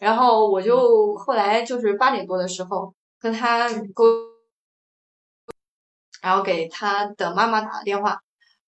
[0.00, 4.04] 然后我就后来就是八点多的时候跟他沟，
[6.20, 8.20] 然后给他的妈妈打了电话，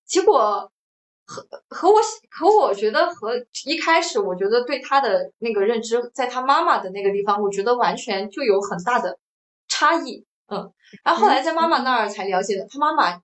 [0.06, 0.70] 结果
[1.26, 3.32] 和和我和我觉得和
[3.64, 9.18] 一开始我觉得对他的那个认知，在他妈妈的那个地方，我觉得完全就有很大的
[9.78, 10.72] 差异，嗯，
[11.04, 13.20] 然后后来在妈妈那儿才了解的，他妈妈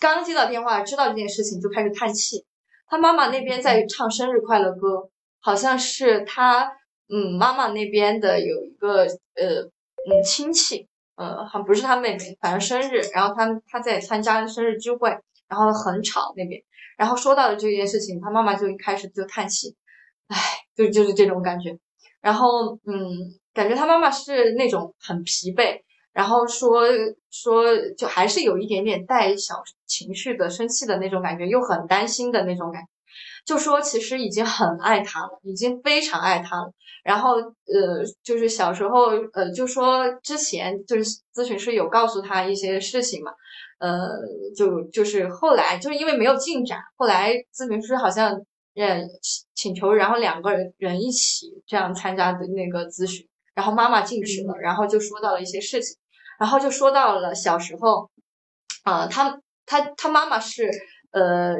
[0.00, 2.46] 刚接到电话知道这件事情就开始叹气，
[2.86, 5.10] 他妈妈那边在唱生日快乐歌。
[5.40, 6.64] 好像是他，
[7.08, 9.04] 嗯，妈妈那边的有一个，
[9.34, 15.08] 呃，嗯，亲戚，呃，还不是他妹妹，反正生日，然后他他在参加生日聚会，
[15.46, 16.60] 然后很吵那边，
[16.98, 19.76] 然后说到了这件事情，他妈妈就一开始就叹气，
[20.26, 20.36] 唉，
[20.74, 21.78] 就就是这种感觉，
[22.20, 25.80] 然后，嗯，感觉他妈妈是那种很疲惫，
[26.12, 26.84] 然后说
[27.30, 27.64] 说
[27.96, 32.88] 就还是有一点点带小情绪的生气的那种感觉，又很担心的那种感觉。
[33.44, 36.72] 就说其实已经很爱他了，已经非常爱他了。
[37.02, 43.32] 然后呃，就是小时候呃，就说之前就是咨询师有告诉他一些事情嘛，
[43.78, 44.10] 呃，
[44.54, 48.32] 就就是后来就是因为没有进展，后来咨询师好像
[48.74, 49.00] 呃
[49.54, 53.26] 请求，然后两个人一起这样参加的那个咨询，
[53.58, 55.96] 然后妈妈进去了，然后就说到了一些事情，
[56.38, 58.08] 然后就说到了小时候，
[58.84, 60.70] 啊，他他他妈妈是
[61.10, 61.56] 呃，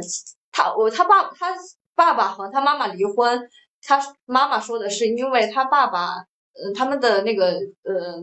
[0.53, 1.57] 他我他爸他。
[1.99, 3.51] 爸爸和他妈妈离婚，
[3.83, 6.15] 他妈妈说的是因为他爸爸，
[6.55, 8.23] 嗯，他们的那个，呃，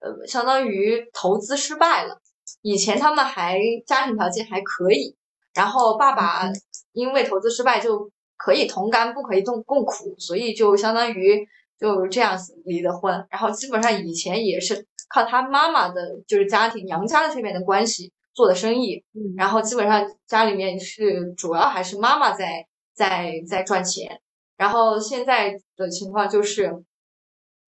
[0.00, 2.18] 呃，相当于投资失败了。
[2.62, 5.14] 以前他们还家庭条件还可以，
[5.54, 6.50] 然后爸爸
[6.90, 11.46] 因为投资失败就可以同甘不可以共共苦，所以就相当于
[11.78, 13.26] 就这样子离的婚。
[13.30, 19.04] 然后基本上以前也是靠他妈妈的，就是家庭娘家的这边的关系做的生意，
[19.36, 22.66] 然后基本上家里面是主要还是妈妈在。
[22.96, 24.20] 在在赚钱，
[24.56, 26.84] 然后现在的情况就是，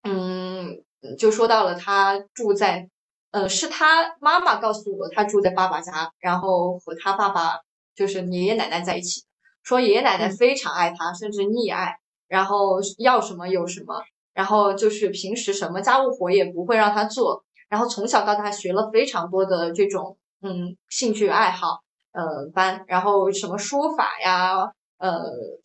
[0.04, 0.84] 嗯，
[1.18, 2.88] 就说到了他住在，
[3.32, 7.58] 呃，是他妈妈告诉我他住在爸爸家，然后和他爸爸
[7.96, 9.24] 就是爷爷奶奶在一起，
[9.64, 11.96] 说爷爷奶奶非常爱他，甚至溺爱，
[12.28, 14.02] 然后要什么有什么，
[14.34, 21.80] 然后就是平时什么家务活也不会让他做，然后从小到大学了非常多的这种嗯兴趣爱好
[22.12, 24.72] 呃班，然后什么书法呀。
[24.98, 25.24] 呃，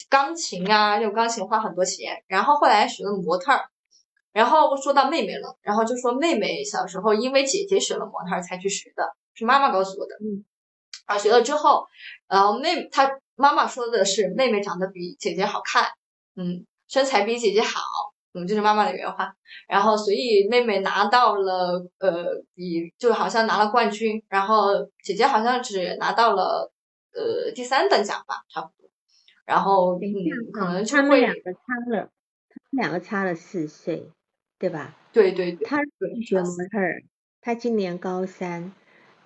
[0.10, 3.62] 钢琴啊，用钢琴花很多钱，然后后来学了模特儿，
[4.34, 10.44] 然后说到妹妹了，然后就说妹妹小时候因为姐姐学了模特儿才去学的，是妈妈告诉我的，嗯，
[11.06, 11.86] 啊，学了之后，
[12.28, 15.86] 然后妹她妈妈说的是妹妹长得比姐姐好看，
[16.36, 17.82] 嗯，身材比姐姐好，
[18.34, 19.34] 嗯，这是妈妈的原话，
[19.68, 26.72] 然后所以妹妹拿到了呃比就好像拿了冠军，然后姐姐好像只拿到了
[27.14, 28.90] 呃第三等奖吧，差不多。
[29.46, 30.00] 然后
[30.54, 32.10] 可能他们两个差了，
[32.50, 34.10] 他们两个差了四岁，
[34.58, 34.96] 对吧？
[35.12, 35.82] 对对，他
[36.24, 37.04] 学模特儿，
[37.42, 38.72] 他今年高三，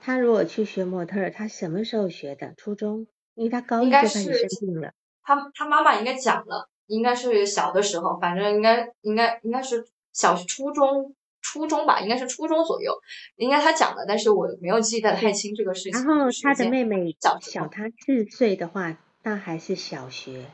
[0.01, 2.55] 他如果去学模特儿，他什么时候学的？
[2.57, 3.05] 初中？
[3.35, 4.93] 因为他高一就开始生病了。
[5.21, 12.93] 他他妈妈应该讲了，应该是小的时候，反正应该应该应该是小初中初中吧，应该是初中左右，
[13.35, 15.93] 应该他讲的，但是我没有记得太清这个事情。
[15.93, 18.97] 然后他的妹妹小小他四岁的话。
[19.27, 20.45] 那还是小学，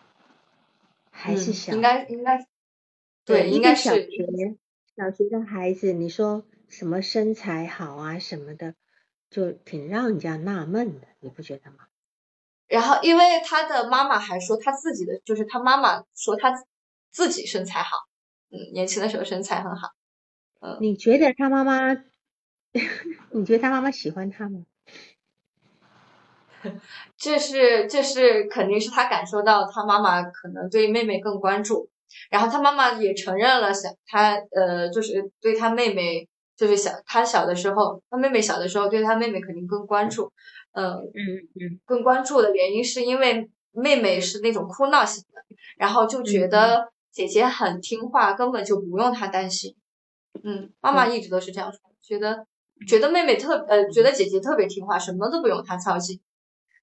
[1.12, 2.48] 还是小，应该应该，
[3.26, 4.56] 对，应该是小学。
[4.96, 8.76] 小学的孩子，你说什么身材好啊什么的，
[9.30, 11.80] 就挺让人家纳闷的，你不觉得吗？
[12.72, 16.54] 然后，因为他的妈妈还说他自己的，就是他妈妈说他
[17.12, 17.98] 自己身材好，
[18.50, 19.90] 嗯，年轻的时候身材很好，
[20.62, 20.78] 嗯。
[20.80, 21.94] 你觉得他妈妈
[23.32, 24.62] 你觉得他妈妈喜欢他吗？
[27.18, 31.90] 这是这是肯定是他感受到他妈妈可能对妹妹更关注，
[32.30, 40.32] 然后他妈妈也承认了想他呃就是对他妹妹就是小他小的时候他妹妹小的时候对他妹妹肯定更关注，
[40.74, 41.22] 嗯嗯
[41.56, 45.42] 嗯，更关注的原因是因为妹妹是那种哭闹型的，
[45.78, 49.76] 然后就觉得姐姐很听话，根本就不用她担心，
[50.44, 52.46] 嗯，妈妈一直都是这样说，觉得
[52.88, 56.20] 觉得妹妹特呃觉得姐姐特别听话，什么都不用她操心。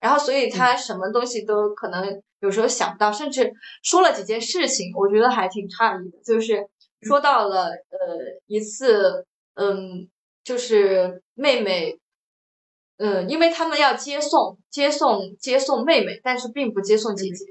[0.01, 6.19] 然后，所以她什么东西都可能有时候想不到，甚至说了几件事情，我觉得还挺诧异的。
[6.23, 6.69] 就是
[7.03, 10.09] 说到了呃一次，嗯，
[10.45, 11.99] 就是妹妹，
[12.99, 17.45] 嗯，因为他们要接送接送接送妹妹，但是并不接送姐姐，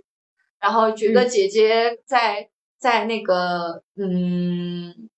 [0.59, 5.09] 然后觉得姐姐在在那个嗯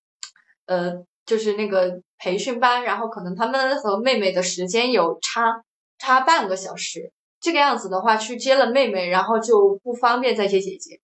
[0.66, 5.62] 呃就是那个培训班，然后可能他们和妹妹的时间有差
[5.98, 7.12] 差半个小时。
[7.40, 11.00] 这个样子的话，去接了妹妹，然后就不方便再接姐姐。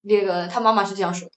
[0.00, 1.34] 那个他妈妈是这样说的，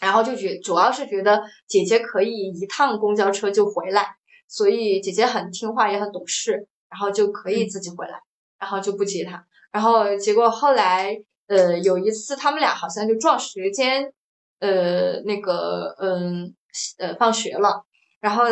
[0.00, 4.16] 然后就觉主要是觉得姐姐可以一趟公交车就回来，
[4.50, 8.20] 所以姐姐很听话也很懂事，然后就可以自己回来，
[8.58, 9.46] 然后就不接她。
[9.72, 14.12] 然后结果后来，呃，有一次他们俩好像就撞时间，
[14.58, 16.54] 呃，那个，嗯，
[16.98, 17.86] 呃，放学了，
[18.20, 18.44] 然后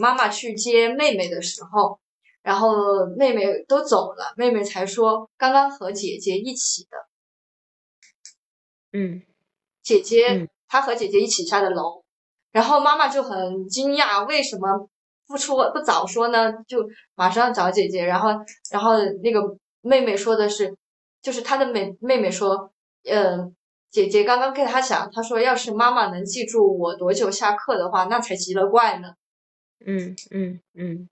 [0.00, 2.00] 妈妈去接妹妹的时候。
[2.44, 6.98] 然后妹妹都走了，妹妹才说刚刚和姐姐一起的，
[8.92, 9.22] 嗯，
[9.82, 12.04] 姐姐她和姐姐一起下的楼，
[12.52, 14.90] 然后妈妈就很惊讶，为什么
[15.26, 16.52] 不说不早说呢？
[16.66, 16.78] 就
[17.14, 18.30] 马上找姐姐，然后
[18.70, 19.40] 然后那个
[19.80, 20.76] 妹妹说的是，
[21.22, 22.72] 就是她的妹妹妹说，
[23.04, 23.50] 呃，
[23.90, 29.14] 姐姐刚刚跟她讲，她说要是妈妈能记住我多久下课的话，那才奇了怪呢。
[29.86, 31.08] 嗯嗯嗯。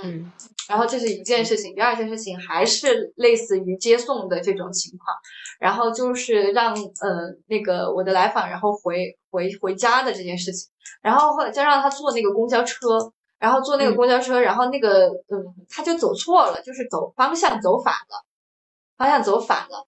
[0.00, 0.30] 嗯，
[0.68, 5.16] 然后这是一件事情，第二件事情还是类似于接送的这种情况，
[5.58, 10.70] 然后就是让呃那个我的来访然后回回回家的这件事情，
[11.02, 18.24] 然后后来再让他坐那个公交车，然后坐那个公交车，然后那个嗯他就走错了，就是走方向走反了，
[18.96, 19.86] 方向走反了，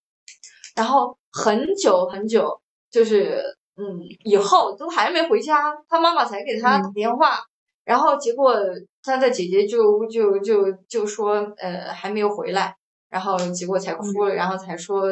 [0.77, 2.61] 然后很久很久
[2.91, 3.43] 就是
[3.77, 7.41] 嗯以后都还没回家，他妈妈才给他打电话。
[7.83, 8.55] 然后结果
[9.03, 12.77] 他的姐姐就就就就说，呃，还没有回来，
[13.09, 15.07] 然后结果才哭了，然后才说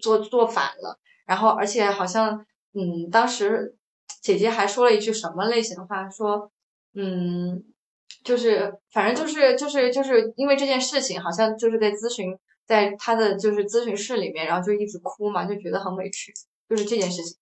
[0.00, 3.76] 坐坐反了，然后而且好像，嗯，当时
[4.22, 6.50] 姐姐还说了一句什么类型的话，说，
[6.94, 7.64] 嗯，
[8.22, 16.32] 就是反正就是就是就是因为这件事情，好像就是在咨询，在他的就是咨询室里面，然后就一直哭嘛，就觉得很委屈，
[16.68, 17.36] 就是这件事情。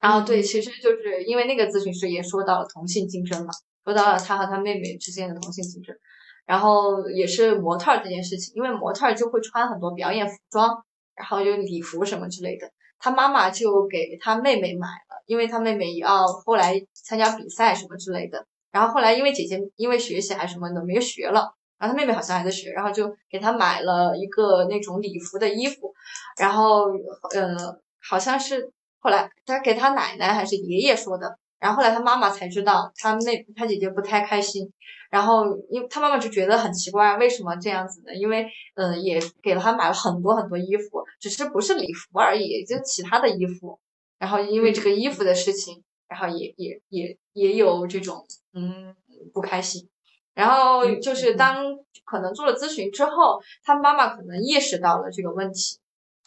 [0.00, 3.52] 然后对，其实就是因为那个咨询师也说到了同性竞争嘛，
[3.84, 5.96] 说到了他和他妹妹之间的同性竞争，
[6.44, 21.40] 然后也是模特这件事情，因为模特就会穿很多表演服装，然后有礼服什么之类的，他妈妈就给他妹妹买了，因为他妹妹要后来参加比赛什么之类的，然后后来因为姐姐因为学习还是什么的没有学了，
[21.78, 25.94] 然后她妹妹好像还在学，然后就给她买了一个那种礼服的衣服，
[26.38, 26.88] 然后
[27.34, 27.56] 呃
[28.00, 28.70] 好像是。
[28.98, 34.68] 后来她给她奶奶还是爷爷说的，然后后来她妈妈才知道她妹她姐姐不太开心，
[35.10, 38.12] 然后因为他妈妈就觉得很奇怪，为什么这样子呢？
[38.12, 43.78] 因为嗯也给了她买了很多很多衣服，只是不是礼服而已，就其他的衣服，
[44.18, 48.94] 然后因为这个衣服的事情，然后也也也也有这种嗯
[49.32, 49.88] 不开心，
[50.34, 55.78] 然后就是当可能做了咨询之后，他妈妈可能意识到了这个问题，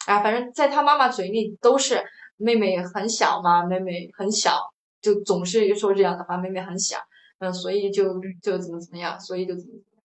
[0.06, 2.04] 啊，反正在他妈妈嘴里都是。
[2.42, 6.38] 妹妹很小嘛，妹妹很小，就总是说这样的话。
[6.38, 6.96] 妹妹很小，
[7.38, 10.02] 嗯，所以就就怎么怎么样，所以就怎么怎么。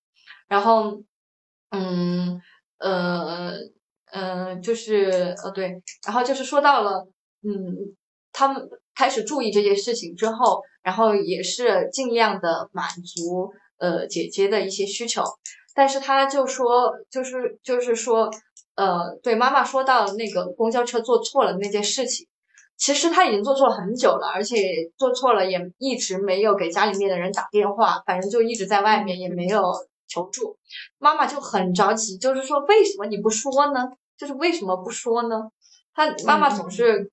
[0.50, 1.02] 然后，
[1.70, 2.42] 嗯，
[2.80, 3.54] 呃，
[4.12, 7.08] 呃，就是呃，对，然后就是说到了，
[7.42, 7.96] 嗯，
[8.34, 15.24] 他们开始注意这件事情之后，然后也是尽量的满足呃姐姐的一些需求，
[15.74, 18.32] 但是他就说，就是就是说。
[18.78, 22.28] 呃，对，妈妈说到那个公交车坐错了那件事情，
[22.76, 29.72] 其实他已经做错了很久了，而且做错了也一直没有给家里面的人打电话，反正就一直在外面也没有
[30.10, 30.58] 求助。
[30.98, 33.88] 妈妈就很着急，就是说为什么你不说呢？
[34.18, 35.44] 就是为什么不说呢？
[35.94, 37.10] 他妈妈总是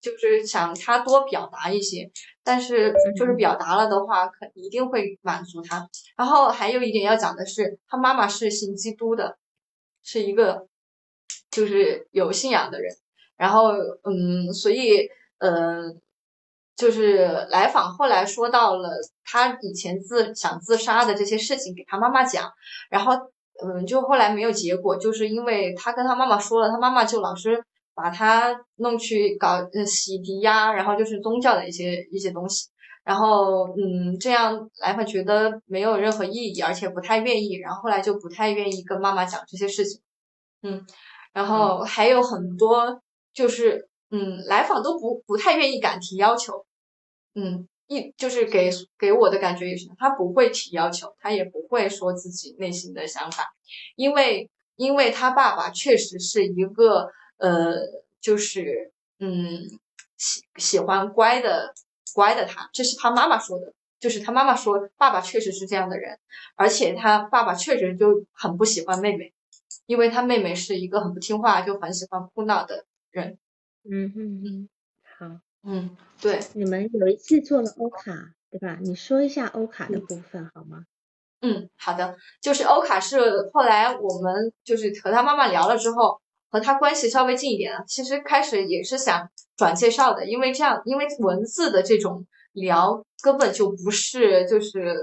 [0.00, 2.10] 就是想他多表达一些，
[2.42, 5.88] 但是就是表达了的话，可一定会满足他。
[6.16, 9.38] 然后还有一点要讲的是，他妈妈是信基督的，
[10.02, 10.66] 是一个。
[11.50, 12.94] 就是有信仰的人，
[13.36, 13.72] 然后
[14.04, 15.94] 嗯，所以呃，
[16.76, 18.90] 就是来访后来说到了
[19.24, 22.52] 他以前自想自杀的这些事情给他妈妈讲，
[22.90, 23.14] 然后
[23.64, 27.64] 嗯，就后来没有结果，就是因为他跟他妈妈说了，他妈妈就老是
[28.00, 32.68] 把他弄去搞呃洗涤呀，然后就是宗教的一些一些东西，
[33.02, 40.00] 然后嗯，这样来访觉得没有任何意义，而且不太愿意，然后后来就不太愿意跟妈妈讲这些事情，
[40.62, 40.86] 嗯，
[41.32, 43.02] 然后还有很多
[43.34, 46.64] 就是嗯，来访都不不太愿意敢提要求。
[47.34, 53.44] 嗯，一就是给给我的感觉也是，他不会提要求，他也不会说自己内心的想法，
[53.96, 57.76] 因为因为他爸爸确实是一个呃，
[58.20, 59.62] 就是嗯
[60.16, 61.74] 喜喜欢乖的
[62.14, 66.18] 乖的他，这是他妈妈说的，就是他妈妈说爸爸确实是这样的人，
[66.56, 69.32] 而且他爸爸确实就很不喜欢妹妹，
[69.86, 73.38] 因为他妹妹是一个很不听话，就很喜欢哭闹的人。
[73.84, 74.68] 嗯嗯嗯，
[75.18, 75.40] 好。
[75.64, 78.78] 嗯，对，你们有一次做了欧卡，对吧？
[78.80, 80.84] 你说一下欧卡的部分好吗？
[81.40, 86.20] 嗯，好的，就是欧卡是后来我们就是和他妈妈聊了之后，
[86.50, 87.84] 和他关系稍微近一点了。
[87.86, 94.96] 其实开始也是想转介绍的，因为这样，因为文字的这种聊根本就不是就是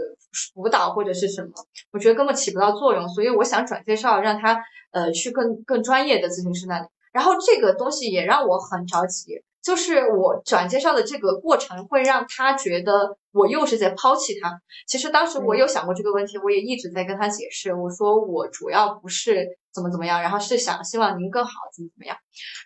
[0.53, 1.51] 辅导或者是什么，
[1.91, 6.87] 我觉得根本起不到作用，所以我想转介绍，让他呃去更更专业的咨询师那里。
[7.11, 9.41] 然后这个东西也让我很着急。
[9.65, 14.61] 就是我转介绍的这个过程会让他觉得我又是在抛弃他。
[14.87, 22.15] 其实当时我有想过这个问题，我也一直在跟他解释，我说我主要不是怎么怎么样，然后是想希望您更好，怎么怎么样。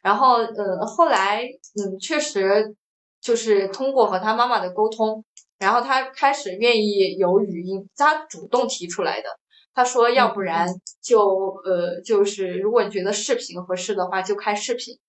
[0.03, 2.75] 然后呃后来嗯确实
[3.21, 5.23] 就是通过和他妈妈的沟通，
[5.57, 9.29] 然后他开始愿意有语音，他主动提出来的。
[9.73, 10.67] 他说要不然
[11.01, 11.21] 就
[11.63, 14.99] 呃就是如果你觉得视频合适的话，就开视频。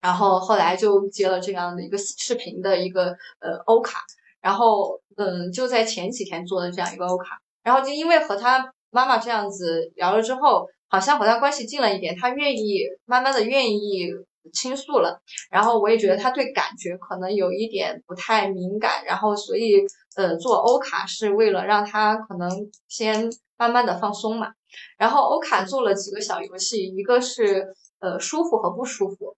[0.00, 4.04] 然后后来就接了这样的一个视频的一个呃欧卡，
[4.40, 14.08] 然后嗯就在前几天做的这样一个欧卡，然后就因为和他妈妈这样子聊了之后，好像和他关系近了一点，他愿意慢慢的愿意
[14.52, 15.20] 倾诉了，
[15.50, 19.82] 然后我也觉得他对感觉可能有一点不太敏感，然后所以
[20.16, 22.48] 呃做欧卡是为了让他可能
[22.88, 24.52] 先慢慢的放松嘛，
[24.96, 29.36] 然后欧卡做了几个小游戏，一个是呃舒服和不舒服。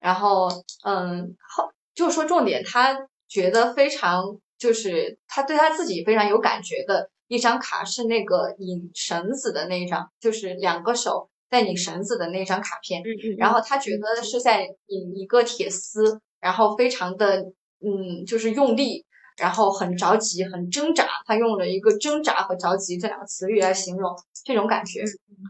[0.00, 0.48] 然后，
[0.84, 4.24] 嗯，后就是说重点，他觉得非常，
[4.58, 13.02] 就是他对他自己非常有感觉的一张卡是那个引绳子的那一张，就是两个手在拧绳子的那张卡片。
[13.38, 17.42] 然后他觉得是在引一个铁丝，然后非常的，
[17.84, 19.04] 嗯，就是用力，
[19.36, 21.06] 然后很着急，很挣扎。
[21.26, 24.10] 他用了一个挣扎和着急这两个词语来形容
[24.44, 25.04] 这种感觉。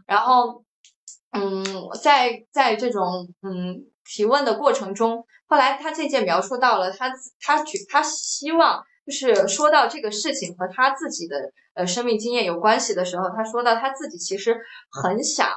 [0.05, 0.63] 然后，
[1.31, 1.63] 嗯，
[2.01, 3.85] 在在这种，嗯。
[4.03, 11.37] 提问的过程中，后来他渐渐描述到了他他举他希望就是说到这个事情和他自己的
[11.75, 14.57] 呃生命经验有关系的时候，他说到他自己其实
[14.91, 15.47] 很想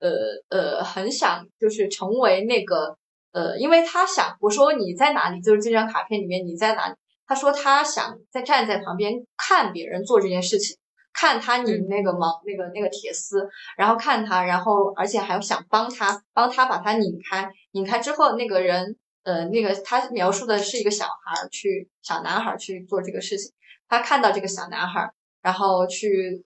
[0.00, 0.10] 呃
[0.48, 2.96] 呃很想就是成为那个
[3.32, 6.94] 呃，因为他想我说你在哪里，就是这张卡片里面你在哪里，
[7.26, 10.76] 他说他想在站在旁边看别人做这件事情。
[11.12, 23.52] 看他拧那个毛那个那个铁丝，然后看他，然后而且还要想帮他帮他把它拧开，拧开之后那个人呃那个他描述的是一个小孩去小男孩去做这个事情，
[23.88, 25.10] 他看到这个小男孩，
[25.42, 26.42] 然后去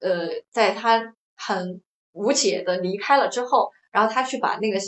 [0.00, 1.80] 呃呃在他很
[2.12, 4.78] 无解的离开了之后，然后他去把那个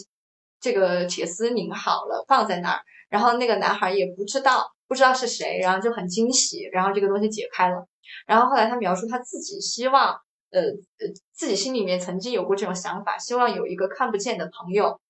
[0.60, 7.86] 这个铁丝拧好了放在那儿，然后那个男孩也不知道不知道是谁，然后就很惊喜，然后这个东西解开了。
[8.26, 15.00] 然后后来他描述他自己希望，呃呃，自己心里面曾经有过这种想法，希望有一个看不见的朋友，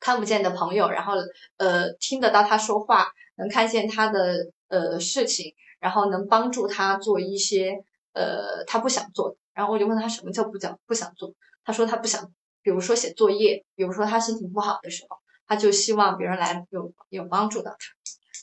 [0.00, 1.14] 看不见的朋友，然后
[1.56, 9.36] 呃听得到他说话，能看见他的呃事情，然后能帮助他做一些呃他不想做。
[9.54, 12.30] 然后我就问他什么叫不想不想做，他说他不想，
[12.62, 15.16] 比如说写作业，比如说他心情不好的时候，
[15.46, 17.78] 他就希望别人来有有帮助到他。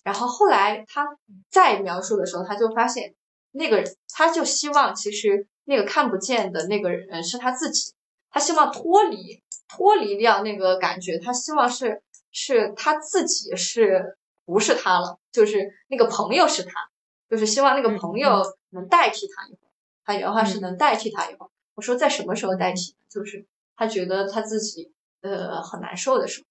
[0.03, 1.07] 然后后来他
[1.49, 3.13] 再描述的时候，他就发现。
[3.55, 7.93] 那个人，他就希望，其实那个看不见的那个人是他自己，
[8.29, 12.01] 他希望脱离脱离掉那个感觉，他希望是
[12.31, 16.89] 是他自己是不是他了，就是那个朋友是他，
[17.29, 19.71] 就是希望那个朋友能代替他一会儿。
[20.03, 21.49] 他原话是能代替他一会儿。
[21.73, 22.95] 我说在什么时候代替？
[23.09, 23.45] 就是
[23.75, 24.91] 他觉得他自己
[25.21, 26.47] 呃很难受的时候。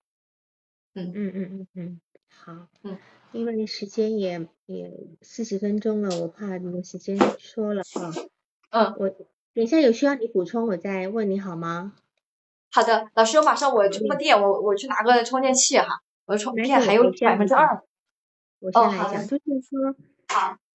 [0.95, 2.53] 嗯嗯嗯嗯嗯，好，
[2.83, 2.99] 嗯。
[3.35, 8.15] 因为时间也也四十分钟了，我怕没时间说了啊。
[8.71, 11.95] 嗯，我等一下有需要你补充，我再问你好吗？
[12.71, 17.83] 好的，老师，我马上我充个电，我我去拿个充电器哈，我充电还有百分之二。
[18.61, 19.97] 我先来讲，就是说，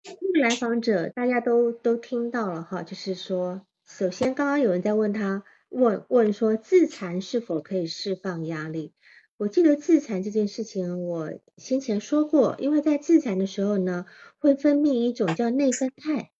[0.03, 8.93] 这个来访者大家都都听到了哈，就是说，首先刚刚有人在问他，问问说自残是否可以释放压力？
[9.37, 14.07] 我记得自残这件事情，我先前说过，因为在自残的时候呢，
[14.39, 16.31] 会分泌一种叫内啡肽，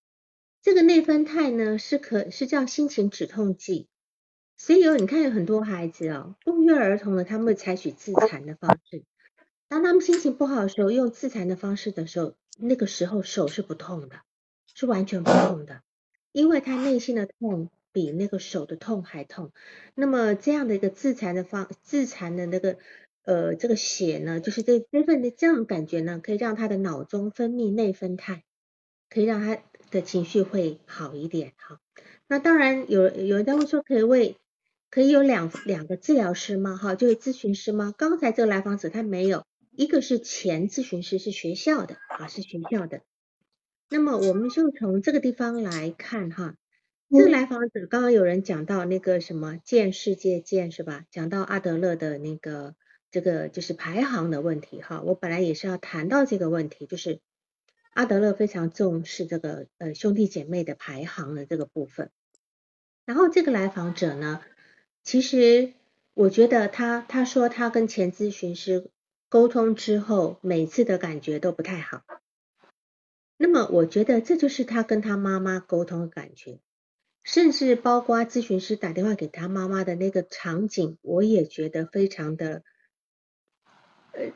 [0.64, 3.88] 这个内啡肽呢是可是叫心情止痛剂，
[4.58, 9.04] 所以有你看有很多孩子哦，不约而同的他们会采取自残的方式。
[9.68, 14.22] 当他们心情不好的时候，用自残的方式的时候，那个时候手是不痛的，
[14.74, 15.84] 是完全不痛的，
[16.32, 19.52] 因为他内心的痛比那个手的痛还痛。
[19.96, 22.78] 那么这样的一个自残的方，自残的那个
[23.24, 28.44] 呃这个血呢，就是这这份的这样感觉呢，可以让他的脑中分泌内啡肽，
[29.10, 29.62] 可以让他
[29.92, 31.80] 的情绪会好一点哈。
[32.28, 34.38] 那当然有有人在问说，可以为
[34.90, 36.76] 可以有两两个治疗师吗？
[36.76, 37.94] 哈，就是咨询师吗？
[37.98, 39.46] 刚才这个来访者他没有。
[39.72, 43.02] 一个是前咨询师，是学校的啊，是学校的。
[43.92, 46.56] 那么我们就从这个地方来看哈，
[47.10, 51.06] 这来访者刚刚有人讲到那个什么见世界见是吧？
[51.10, 52.76] 讲到阿德勒的那个
[53.12, 55.02] 这个就是排行的问题哈。
[55.02, 57.20] 我本来也是要谈到这个问题，就是
[57.94, 62.12] 阿德勒非常重视这个呃兄弟姐妹的排行的这个部分。
[63.06, 64.42] 然后这个来访者呢，
[65.04, 65.74] 其实
[66.14, 68.90] 我觉得他他说他跟前咨询师。
[69.30, 72.02] 沟通之后，每次的感觉都不太好。
[73.36, 76.62] 那么，我觉得这就是他跟他妈妈沟通的感觉，
[77.28, 82.64] 甚至包括咨询师打电话给他妈妈的那个场景，我也觉得非常的，
[84.14, 84.32] 呃，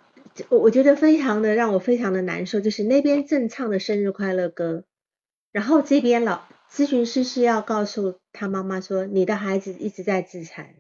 [0.50, 2.60] 我觉得非常的让我非常的难受。
[2.60, 4.84] 就是那边正唱的生日快乐歌，
[5.54, 10.76] 然后这边老咨询师是要告诉他妈妈说，你的孩子一直在自残，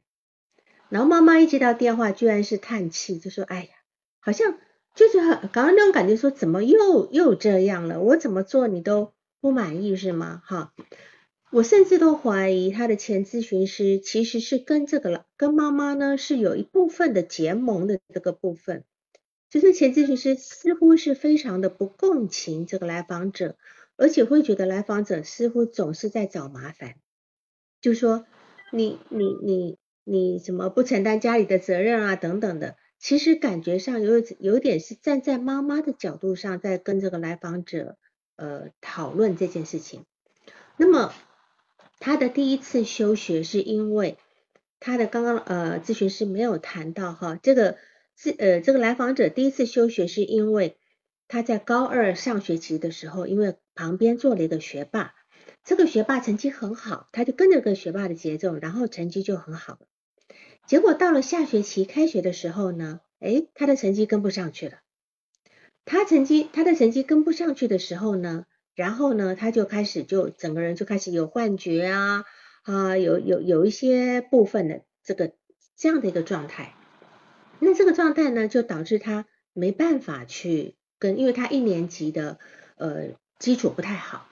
[0.89, 3.69] 然后妈妈一接到电话，居然是叹气，就说：“哎呀。”
[4.19, 4.59] 好像
[4.93, 8.01] 就是很刚刚那种感觉，说怎么又又这样了？
[8.01, 10.43] 我怎么做你都不满意是吗？
[10.45, 10.73] 哈，
[11.51, 18.85] 我甚至都怀疑他的前咨询师其实是跟这个了，跟妈妈呢是有一部分的结盟的这个部分，
[19.49, 23.57] 就是前咨询师似乎是非常的不共情这个来访者，
[23.97, 26.95] 而且会觉得来访者似乎总是在找麻烦，
[27.81, 28.25] 就说
[28.71, 32.77] 你你你你怎么不承担家里的责任啊等等的。
[32.97, 37.97] 其实感觉上有有点是站在妈妈的角度上，在跟这个来访者
[38.37, 40.05] 呃讨论这件事情。
[40.77, 41.11] 那么
[42.01, 44.17] 他的第一次休学是因为
[44.79, 47.77] 他的刚刚呃咨询师没有谈到哈，这个
[48.17, 50.77] 咨呃这个来访者第一次休学是因为
[51.27, 55.13] 他在高二上学期的时候，因为旁边坐了一个学霸，
[55.63, 59.77] 这个学霸成绩很好，他就跟着个学霸的节奏，然后成绩就很好。
[60.65, 64.79] 结果到了下学期开学的时候呢，哎，他的成绩跟不上去了。
[65.85, 68.45] 他成绩他的成绩跟不上去的时候呢，
[68.75, 72.25] 然后呢，他就开始就整个人就开始有幻觉啊
[72.63, 75.33] 啊，有有有一些部分的这个
[75.75, 76.73] 这样的一个状态。
[77.59, 82.39] 那这个状态呢，就导致他没办法去跟，因为他一年级的
[82.75, 84.27] 呃基础不太好，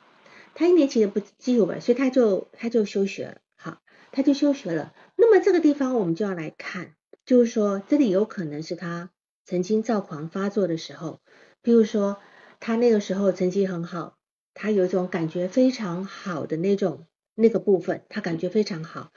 [0.55, 3.81] 他一年级的不基础吧，所以他就他就休学了，好，
[4.11, 4.93] 他就休学了。
[5.15, 9.11] 那么这个地方我们就要来看，就是说这里有可能是他
[9.45, 11.19] 曾经躁狂发作的时候，
[11.61, 12.17] 比如说
[12.59, 14.17] 他那个时候成绩很好，
[14.53, 19.11] 他有一种感觉非常好的那种那个部分，他感觉非常好，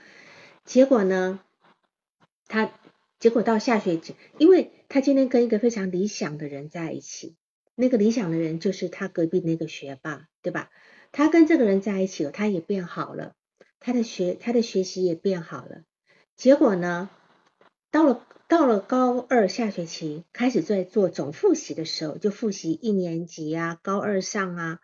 [0.64, 1.40] 结果呢，
[2.46, 2.72] 他
[3.18, 7.36] 结果到下学期，因为他今天跟一个非常理想的人在一起，
[7.74, 10.70] 那个理想的人就是他隔壁那个学霸，对吧？
[11.10, 13.34] 他跟这个人在一起了，他也变好了，
[13.80, 15.82] 他的学他的学习也变好了。
[16.36, 17.10] 结果呢，
[17.90, 24.78] 到了到了高二下学期，开始在做总复习的时候，就复习一年级啊，高二上啊。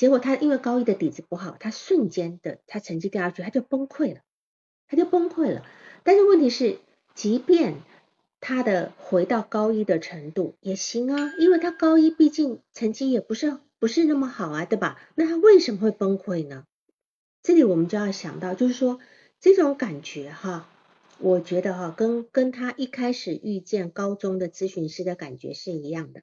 [0.00, 4.22] 结果他因为高一的底子不好，他瞬间的他成绩掉下去，他就崩溃了，
[4.88, 5.66] 他就崩溃了。
[6.04, 6.78] 但是问题是，
[7.14, 7.74] 即便
[8.40, 14.98] 他的回到高一的程度也行啊，因为他高一毕竟成绩也不是不是那么好啊，对吧？
[15.16, 16.64] 那他为什么会崩溃呢？
[17.42, 19.00] 这里我们就要想到，就是说
[19.38, 20.66] 这种感觉哈。
[21.18, 26.22] 我觉得哈，跟跟他一开始遇见高中的咨询师的感觉是一样的。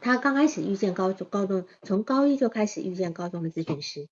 [0.00, 4.08] 他刚开始遇见高中高中，从高一就开始遇见高中的咨询师。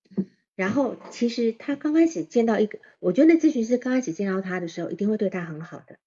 [0.55, 5.97] 然后其实他刚开始见到一个，我觉得咨询师刚开始见到他的时候，一定会对他很好的，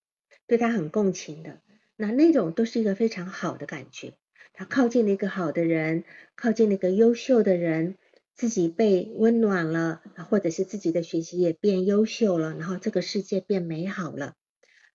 [0.46, 1.60] 对他很共情的。
[1.96, 4.14] 那那种都是一个非常好的感觉。
[4.52, 6.04] 他靠近了一个好的人，
[6.36, 7.96] 靠近了一个优秀的人。
[8.34, 14.34] 自己被温暖了，或者是自己的学习也变优秀了，然后这个世界变美好了。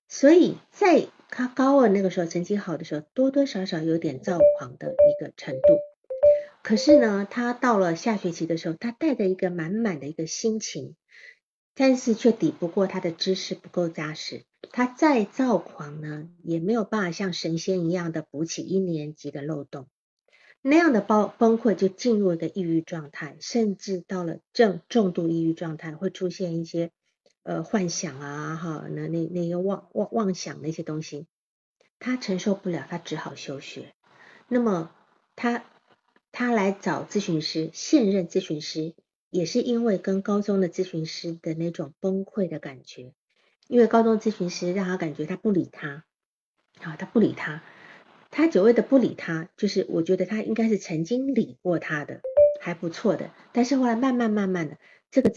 [0.07, 5.77] 所以在他高二那个时候成绩好的时候，多多少少有点躁狂的一个程度。
[6.63, 10.95] 可是呢，他到了下学期的时候，他带着一个满满的一个心情，
[11.75, 14.43] 但是却抵不过他的知识不够扎实。
[14.71, 19.87] 他再躁狂呢，也没有办法像神仙一样的补起一年级的漏洞。
[20.61, 26.91] 那样的崩崩溃就进入一个抑郁状态，甚至到了正重度抑郁状态，会出现一些
[27.47, 31.27] 呃幻想啊，哈，那那那些妄妄妄想的一些东西，
[31.97, 33.93] 他承受不了，他只好休学。
[34.47, 34.91] 那么
[35.35, 35.63] 他。
[36.29, 38.93] 他来找咨询师，现任咨询师
[39.31, 43.13] 也是因为跟高中的咨询师的那种崩溃的感觉，
[43.67, 46.03] 因为高中咨询师让他感觉他不理他，
[46.79, 47.63] 好，他不理他，
[48.29, 52.21] 他所谓的不理他，就是我觉得他应该是曾经理过他的，
[52.61, 54.77] 还不错的，但是后来慢慢慢慢的
[55.09, 55.33] 这个。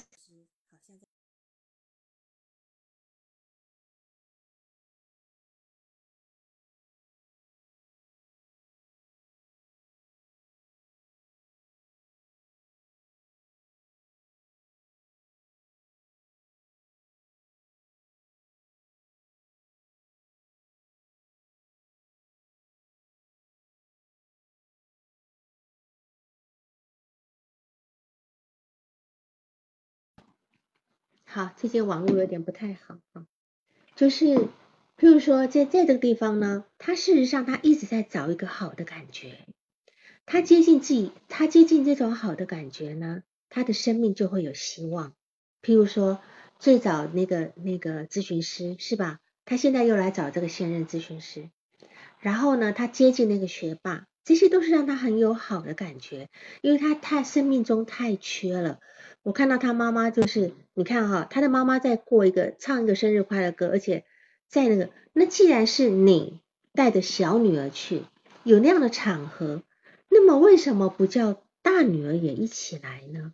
[31.32, 33.24] 好，最近网络有点不太好啊。
[33.94, 39.46] 就是，譬如说，在在这个地方呢，他事实上他一直在找一个好的感觉，
[40.26, 45.12] 他接近自己，他接近这种好的感觉呢，他的生命就会有希望。
[45.62, 46.20] 譬如说，
[46.58, 49.20] 最早那个那个咨询师是吧？
[49.44, 51.48] 他现在又来找这个现任咨询师，
[52.18, 56.28] 然后呢，他接近那个学霸，这些都是让他很有好的感觉，
[56.60, 58.80] 因为他太生命中太缺了。
[59.22, 64.04] 我看到他妈妈就是，你看哈，他的妈妈在过一个唱一个生日快乐歌，而且
[64.48, 66.40] 在那个，那既然是你
[66.72, 68.02] 带着小女儿去，
[68.44, 69.62] 有那样的场合，
[70.08, 73.32] 那么为什么不叫大女儿也一起来呢？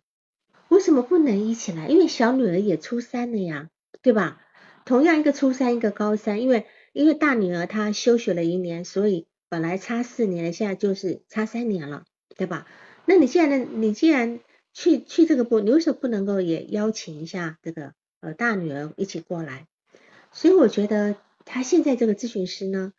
[0.67, 1.87] 为什么不能一起来？
[1.87, 3.69] 因为小女儿也初三了呀，
[4.01, 4.41] 对吧？
[4.83, 12.03] 同样一个初三，一个高三，因为因为大女儿她休学了一年，所以本来差四年，现在就是差三年了，
[12.35, 12.67] 对吧？
[13.05, 14.41] 那你现在你既然
[14.77, 19.65] 去去这个部，你为什么不能够也邀请一下这个呃大女儿一起过来？
[20.31, 21.15] 所以我觉得
[21.45, 22.93] 他现在这个咨询师呢，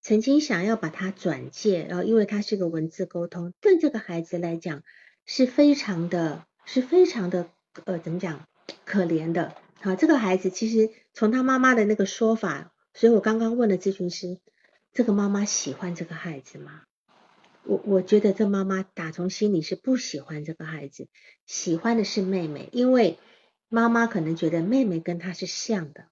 [0.00, 4.84] 曾经想要把他转介，然后因为他是个文字沟通，对这个孩子来讲
[5.26, 7.48] 是非常的，是非常的
[7.84, 8.46] 呃怎么讲
[8.84, 9.56] 可怜的。
[9.80, 14.38] 好，这个孩子其实从他妈妈的那个说法，所以我刚刚问了咨询师，
[14.92, 16.82] 这个妈妈喜欢这个孩子吗？
[17.66, 21.08] 我我觉得这妈妈打从心里是不喜欢这个孩子，
[21.46, 23.18] 喜欢的是妹妹，因为
[23.68, 26.06] 妈妈可能觉得妹妹跟她是像的。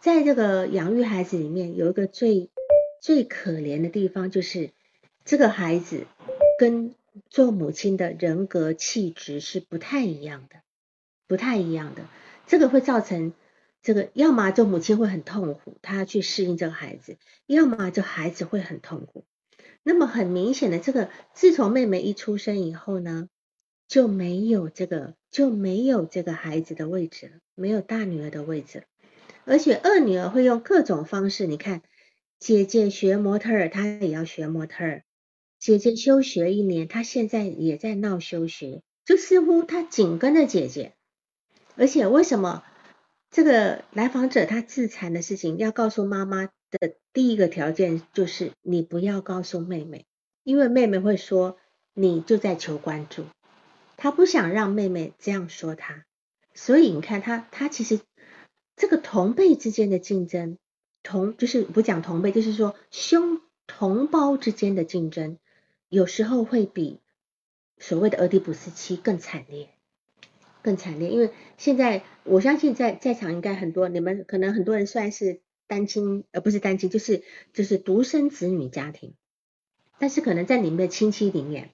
[0.00, 2.50] 在这个养育孩子里面，有一个最
[3.00, 4.70] 最可怜的地方，就是
[5.24, 6.06] 这个孩子
[6.58, 6.94] 跟
[7.30, 10.60] 做母亲的人格气质是不太一样的，
[11.26, 12.02] 不太一样的。
[12.46, 13.32] 这个会造成
[13.82, 17.14] 这个，要么做母亲会很痛苦，她去适应这个孩子；
[17.46, 19.24] 要么就孩子会很痛苦。
[19.88, 23.30] 那么很明显的，这个自从妹妹一出生以后呢，
[23.88, 28.84] 就没有这个就没有这个孩子的位置了，没有大女儿的位置了。
[29.46, 31.80] 而且二女儿会用各种方式，你看
[32.38, 35.04] 姐姐学模特儿，她也要学模特儿。
[35.58, 40.92] 姐姐休学一年，她现在也在闹休学，就似乎她紧跟着姐姐。
[41.76, 42.62] 而且为什么
[43.30, 46.50] 这个来访者他自残的事情要告诉妈妈？
[46.70, 50.06] 的第一个条件就是你不要告诉妹妹，
[50.44, 51.56] 因为妹妹会说
[51.94, 53.24] 你就在求关注，
[53.96, 56.04] 他不想让妹妹这样说他，
[56.54, 58.00] 所以你看他他其实
[58.76, 60.58] 这个同辈之间的竞争，
[61.02, 65.38] 同就是不讲同辈，就是说兄同胞之间的竞争，
[65.88, 67.00] 有时候会比
[67.78, 69.70] 所谓的俄狄浦斯期更惨烈，
[70.62, 75.40] 更惨烈，因为现在我相信在在场应该很多你们可能很多人算是。
[75.68, 79.14] 单亲，而不是单亲，就是就是独生子女家庭。
[79.98, 81.70] 但是可能在你们的亲戚里面，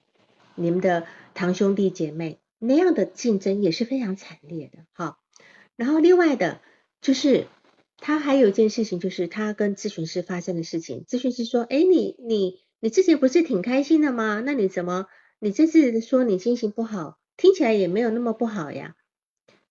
[0.55, 5.17] 你们的堂兄弟姐妹那样的竞争也是非常惨烈的，哈。
[5.75, 6.59] 然后另外的，
[7.01, 7.47] 就是
[7.97, 11.05] 他还有一件事情，就是他跟咨询师发生的事情。
[11.07, 14.41] 咨询师说：“哎，你你你之前不是挺开心的吗？
[14.45, 15.07] 那你怎么
[15.39, 18.95] 你这次说你心情不好，听起来也没有那么不好呀？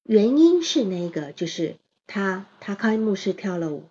[0.03, 3.85] 原因是那个，就是他他开幕式跳了舞。”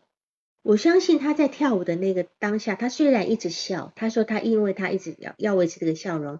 [0.64, 6.39] 我相信他在跳舞的那个当下，他虽然一直笑，他说他因为他一直要要维持这个笑容。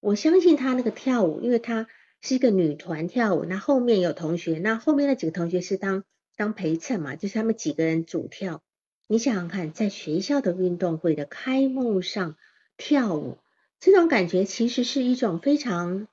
[0.00, 1.86] 我相信他那个跳舞，因为他
[2.22, 6.04] 是一个女团跳舞，那后面有同学，那后面那几个同学是当
[6.34, 8.62] 当陪衬嘛，就是他们几个人主跳。
[9.06, 12.36] 你想想看，在学校的运动会的开幕上
[12.78, 13.36] 跳舞，
[13.80, 16.08] 这种感觉其实是一种非常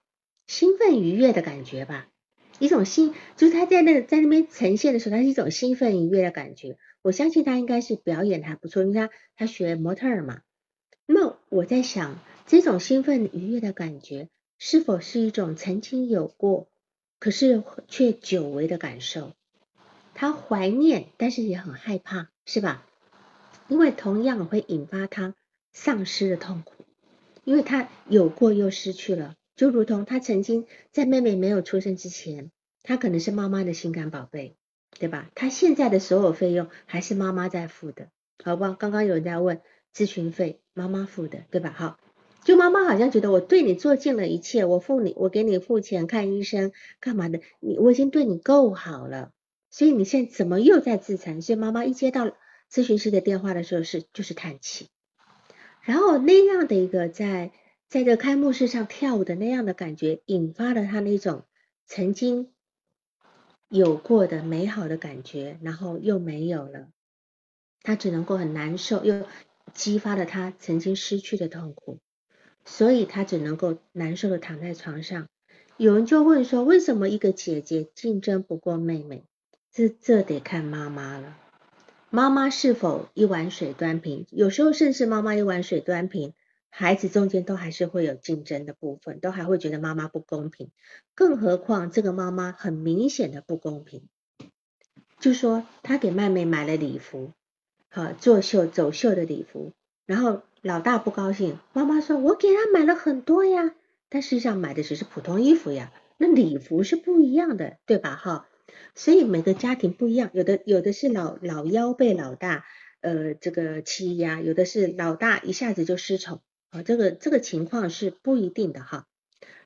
[0.45, 2.07] 兴奋愉悦的感觉吧。
[2.59, 6.77] 一种兴，就是他在那在那边呈现的时候，他是一种兴奋愉悦的感觉。
[7.05, 10.41] 我相信他应该是表演还不错，因为他他学模特儿嘛。
[11.05, 14.27] 那我在想，这种兴奋愉悦的感觉，
[14.57, 16.67] 是否是一种曾经有过，
[17.19, 19.33] 可是却久违的感受？
[20.15, 22.83] 他怀念，但是也很害怕，是吧？
[23.67, 25.35] 因为同样会引发他
[25.73, 26.73] 丧失的痛苦，
[27.43, 29.35] 因为他有过又失去了。
[29.55, 32.49] 就如同他曾经在妹妹没有出生之前，
[32.81, 34.55] 他可能是妈妈的心肝宝贝，
[34.99, 35.29] 对吧？
[35.35, 38.09] 他现在的所有费用还是妈妈在付的，
[38.43, 38.73] 好不好？
[38.73, 39.61] 刚刚有人在问
[39.93, 41.73] 咨询费，妈妈付的，对吧？
[41.75, 41.99] 好，
[42.43, 49.31] 就妈妈好像觉得我对你做尽了一切，我付你，我给你付钱看医生干嘛的，你我已经对你够好了，
[49.69, 51.41] 所以你现在怎么又在自残？
[51.41, 52.31] 所以妈妈一接到
[52.71, 54.87] 咨询师的电话的时候是就是叹气，
[55.81, 57.51] 然后那样的一个在。
[57.87, 61.43] 在这开幕式上跳舞的那样的感觉，引发了他那种
[61.85, 62.51] 曾经
[63.75, 66.87] 有过的美好的感觉，然后又没有了，
[67.81, 69.25] 他只能够很难受，又
[69.73, 71.99] 激发了他曾经失去的痛苦，
[72.63, 75.27] 所以他只能够难受的躺在床上。
[75.75, 79.25] 有人就问说，为什么一个姐姐竞争不过妹妹？
[79.73, 81.37] 这这得看妈妈了，
[82.09, 84.25] 妈妈是否一碗水端平？
[84.31, 86.33] 有时候甚至妈妈一碗水端平。
[86.77, 90.71] 孩子中间都还是会有竞争的部分，都还会觉得妈妈不公平，
[91.13, 94.09] 更何况这个妈妈很明显的不公平，
[95.17, 97.31] 就说他给妹妹买了礼服，
[97.89, 99.71] 好作秀走秀的礼服，
[100.05, 103.73] 然后老大不高兴，妈妈说我给他买了很多呀，
[104.09, 108.17] 但实际上买的只是普通衣服呀，那礼服是不一样的，对吧？
[108.17, 108.49] 哈，
[108.95, 112.65] 所以每个家庭不一样，有的有的是老老幺被老大
[112.99, 116.41] 呃这个欺压，有的是老大一下子就失宠。
[116.69, 119.07] 啊，这个这个情况是不一定的哈。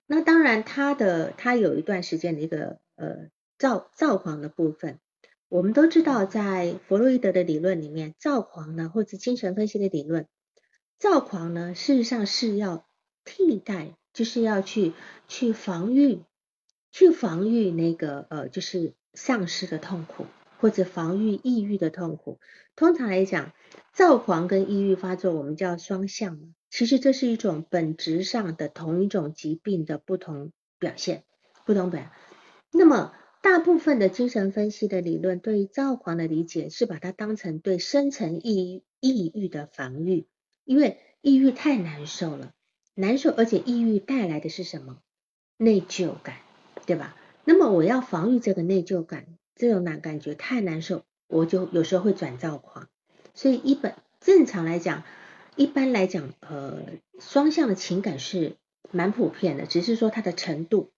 [0.06, 5.00] 那当然，他的他有一段时间的一个呃躁躁狂的部分，
[5.50, 10.28] 我们都知道，在弗洛伊德的理论里面，躁狂呢，或者精神分析的理论，
[10.98, 12.88] 躁狂呢，事实上是要
[13.24, 14.94] 替代，就是要去
[15.28, 16.24] 去防御，
[16.92, 20.26] 去防御那个呃，就是丧失的痛苦，
[20.60, 22.40] 或者防御抑郁的痛苦。
[22.76, 23.54] 通常来讲，
[23.94, 26.56] 躁狂跟抑郁发作，我们叫双向。
[26.70, 31.24] 其实这是一种本质上的同一种疾病的不同表现，
[31.66, 32.12] 不同表。
[32.72, 40.28] 那么大部分的精神分析的理论对于躁狂的理解是把它当成对深层抑抑郁的防御，
[40.64, 42.54] 因为抑郁太难受了，
[42.94, 45.00] 难受而且抑郁带来的是什么？
[45.58, 46.36] 内疚感，
[46.86, 47.18] 对吧？
[47.46, 52.88] 那么我要防御这个内疚感，这种难感觉太难受，我就有时候会转躁狂。
[53.34, 55.04] 所以一本正常来讲。
[55.60, 56.86] 一般来讲，呃，
[57.20, 58.56] 双向的情感是
[58.94, 60.94] 蛮普遍的，只是说它的程度，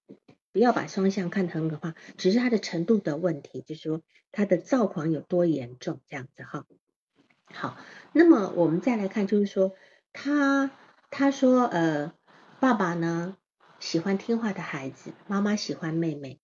[0.53, 6.67] 不要把双向看得很可怕，只是它的程度的问题，就是说它的躁狂有多严重这样子哈。
[7.51, 7.75] 好，
[8.13, 9.73] 那么我们再来看，就是说
[10.13, 10.69] 他
[11.09, 12.13] 他说，呃，
[12.59, 13.37] 爸爸呢
[13.79, 16.39] 喜欢听话的孩子，妈妈喜欢妹妹，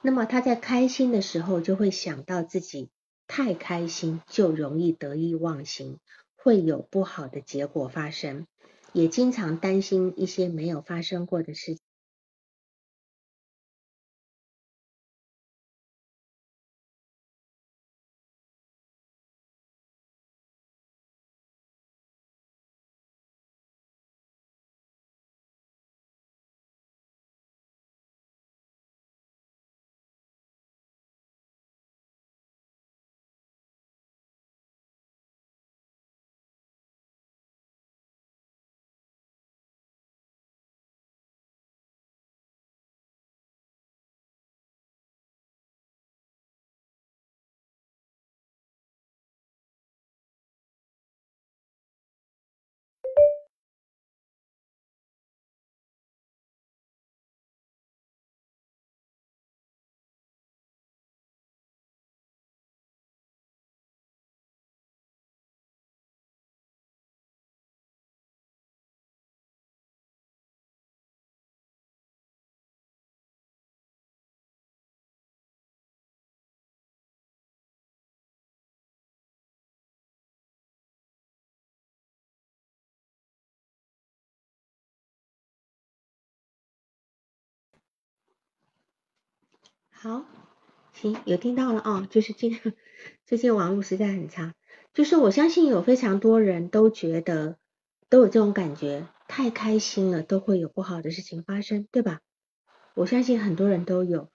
[0.00, 2.88] 那么他在开心的时候就会想到自己
[3.26, 5.98] 太开心，就容易得意忘形。
[6.44, 8.46] 会有不好的结果发生，
[8.92, 11.78] 也经常担心一些没有发生过的事。
[90.04, 90.22] 好，
[90.92, 92.60] 行，有听到了啊，就是今
[93.24, 94.54] 最近网络实在很差。
[94.92, 97.56] 就是我相信有非常多人都觉得
[98.10, 102.20] 都有这种感觉，太开心了都会有不好的事情发生，对吧？
[102.94, 104.30] 我相信很多人都有。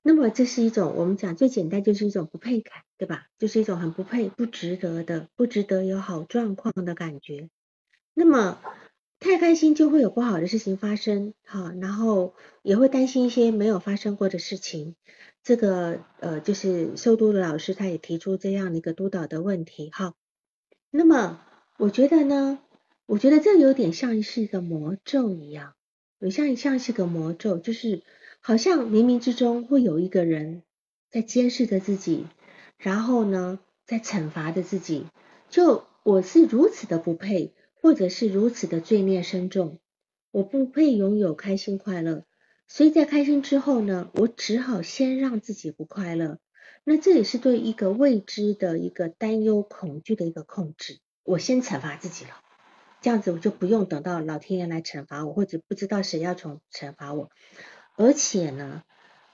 [0.00, 3.26] 那么这是一种我们讲最简单就是一种不配感，对吧？
[3.38, 7.50] 就是一种很不配、不值得的、不值得有好状况的感觉。
[8.14, 8.58] 那么
[9.22, 14.96] 太开心就会有不好的事情发生，哈，然后也会担心一些没有发生过的事情。
[15.44, 20.14] 这个呃，就是受督的老师他也提出这样的一个督导的问题，哈。
[20.90, 21.40] 那么
[21.78, 22.58] 我觉得呢，
[23.06, 25.74] 我觉得这有点像是一个魔咒一样，
[26.18, 28.02] 有像像是个魔咒，就是
[28.40, 30.64] 好像冥冥之中会有一个人
[31.10, 32.26] 在监视着自己，
[32.76, 35.06] 然后呢，在惩罚着自己，
[35.48, 37.54] 就我是如此的不配。
[37.82, 39.80] 或者是如此的罪孽深重，
[40.30, 42.24] 我不配拥有开心快乐，
[42.68, 46.38] 所以在开心之后呢，我只好先让自己不快乐。
[46.84, 51.00] 那这也是对一个未知的一个担忧、恐惧的一个控制。
[51.24, 52.30] 我先惩罚自己了，
[53.00, 57.30] 这样子我就不用等到老天爷来惩罚我，或者不知道谁要从惩罚我，
[57.96, 58.84] 而且呢，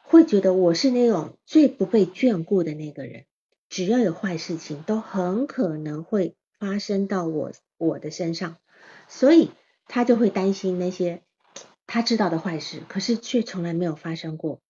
[0.02, 3.26] 会觉得我是那种最不被眷顾的那个人，
[3.68, 7.52] 只要有坏事情，都很可能会发生到我。
[7.78, 8.58] 我的身上，
[9.08, 9.50] 所以
[9.86, 11.22] 他就会担心那些
[11.86, 14.60] 他知道的坏事，可是却从来没有发生过，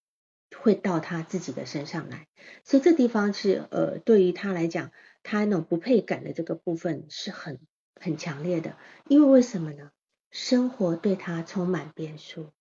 [0.57, 2.29] 会到他自己的身上来。
[2.65, 4.93] 所以这地方是呃，对于他来讲，
[5.23, 7.59] 他那种不配感的这个部分是很
[8.01, 8.77] 很强烈的。
[9.09, 9.91] 因为为什么呢？
[10.31, 12.53] 生活对他充满变数。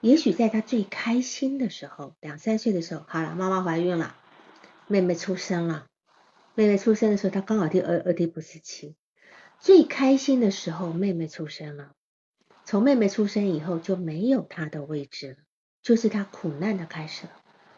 [0.00, 4.16] 也许在他最开心的时候，两三岁的时候，好了，妈妈怀孕了，
[4.86, 5.86] 妹妹出生了。
[6.54, 8.96] 妹妹出生的时候，他刚好第二二第不是期。
[9.60, 11.92] 最开心的时候，妹妹出生了。
[12.64, 15.36] 从妹妹出生以后，就没有她的位置了，
[15.82, 17.32] 就是她苦难的开始了。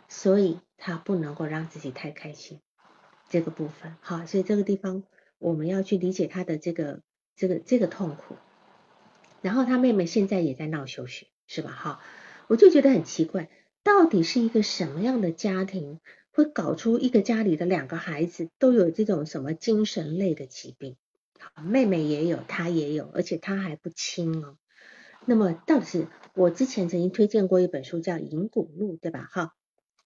[0.09, 2.61] 所以她不能够让自己太开心，
[3.29, 5.03] 这个部分好，所以这个地方
[5.39, 7.01] 我们要去理解她的这个
[7.35, 8.37] 这个这个痛苦。
[9.41, 11.73] 然后她妹妹现在也在闹休学，是吧？
[11.73, 12.01] 哈，
[12.47, 13.51] 我就觉得很奇怪，
[13.83, 15.99] 到底是一个什么样的家庭
[16.31, 20.97] 会搞出一个家里的两个孩子都有这种什么精神类的疾病？
[21.63, 24.57] 妹妹也有，她也有，而且她还不轻哦。
[25.25, 29.29] 那么，到底是我之前曾经推荐过一本书，叫《银骨录》，对吧？
[29.31, 29.45] 哈，《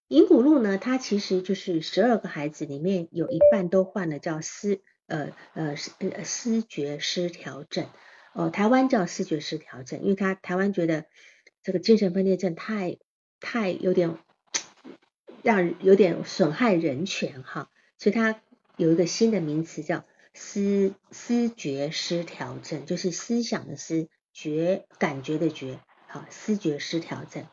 [0.09, 5.93] 银骨录》呢，它其实就是十二个孩子里面有一半都患了叫思呃呃思
[6.24, 7.87] 思觉失调症，
[8.34, 11.07] 哦，台湾叫思觉失调症，因为他台湾觉得
[11.62, 12.99] 这个精神分裂症太
[13.41, 14.18] 太有点
[15.43, 18.43] 让有点损害人权哈，所以它
[18.76, 20.05] 有一个新的名词叫。
[20.39, 27.47] 思思觉失调症就是思想的思觉感觉的觉，好，思觉失调症。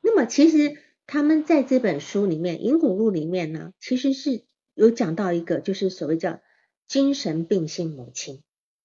[0.00, 4.44] 那么其实他们在这本书里面《银骨录》里面呢，其实是
[4.74, 6.40] 有讲到一个，就是所谓叫
[6.88, 8.42] 精神病性母亲、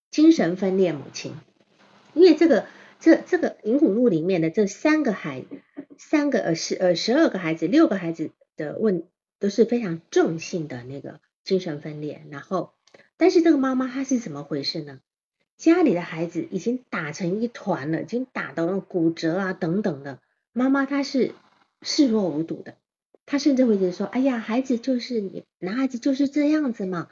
[0.10, 1.34] 精神分裂母亲。
[2.14, 2.68] 因为这个
[3.00, 5.46] 这这个《银骨录》里面的这三个孩，
[5.98, 9.08] 三个呃十呃十二个孩子，六个孩子的问
[9.40, 12.74] 都是非常重性的那个精神分裂，然后。
[13.22, 15.00] 但是这个妈妈她是怎么回事呢？
[15.56, 20.18] 家里的孩子已经打成一团了，已经打到骨折啊等等的，
[20.54, 21.36] 妈妈她是
[21.84, 22.78] 视若无睹的，
[23.28, 27.10] 她甚至会觉得说：“哎呀，孩子就是你，男孩子就是这样子嘛。”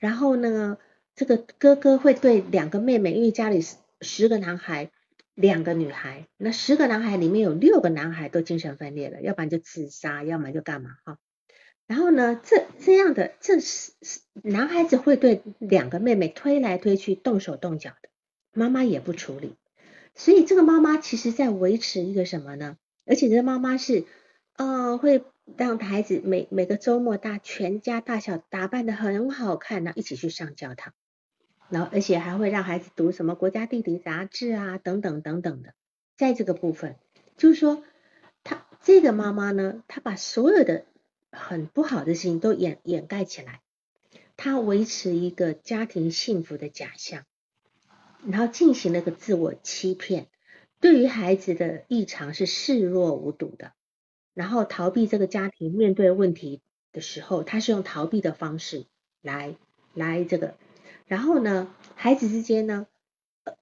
[0.00, 0.78] 然后呢，
[1.14, 4.90] 这个哥哥会对两个妹妹，因为家里十十个男孩，
[5.34, 11.18] 两个女孩，那十个男孩里面有六个男孩都精神分裂了，要不然就自杀，要么就干嘛哈。
[11.90, 13.90] 然后呢，这这样的这是
[14.44, 18.08] 男孩子会对两个妹妹推来推去、动手动脚的，
[18.52, 19.56] 妈妈也不处理，
[20.14, 22.76] 所以这个妈妈其实在维持一个什么呢？
[23.06, 24.04] 而且这个妈妈是，
[24.54, 25.24] 呃，会
[25.56, 30.94] 让孩子每每个周末大全家大小打扮的很好看，然后一起去上教堂，
[31.70, 35.74] 然后而且还会让孩子读什么国家地理杂志啊，等等等等的，
[36.16, 36.94] 在这个部分，
[37.36, 37.82] 就是说，
[38.44, 40.84] 他这个妈妈呢，她把所有的。
[41.32, 43.60] 很不好的事情都掩掩盖起来，
[44.36, 47.24] 他维持一个家庭幸福的假象，
[48.26, 50.28] 然后进行了个自我欺骗，
[50.80, 53.72] 对于孩子的异常是视若无睹的，
[54.34, 56.62] 然后逃避这个家庭面对问题
[56.92, 58.86] 的时候，他是用逃避的方式
[59.22, 59.56] 来
[59.94, 60.56] 来这个，
[61.06, 62.86] 然后呢，孩子之间呢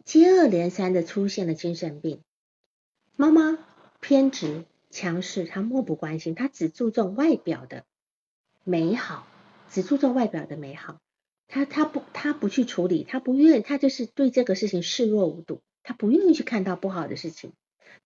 [0.04, 2.22] 接二连三的出现了精神病，
[3.16, 3.58] 妈妈
[4.00, 4.64] 偏执。
[4.90, 7.84] 强势，他漠不关心，他只注重外表的
[8.64, 9.26] 美好，
[9.70, 11.00] 只注重外表的美好，
[11.46, 17.52] 他他不他不去处理，他不愿，他就是对这个事情视若无睹，他不愿意去看到不好的事情。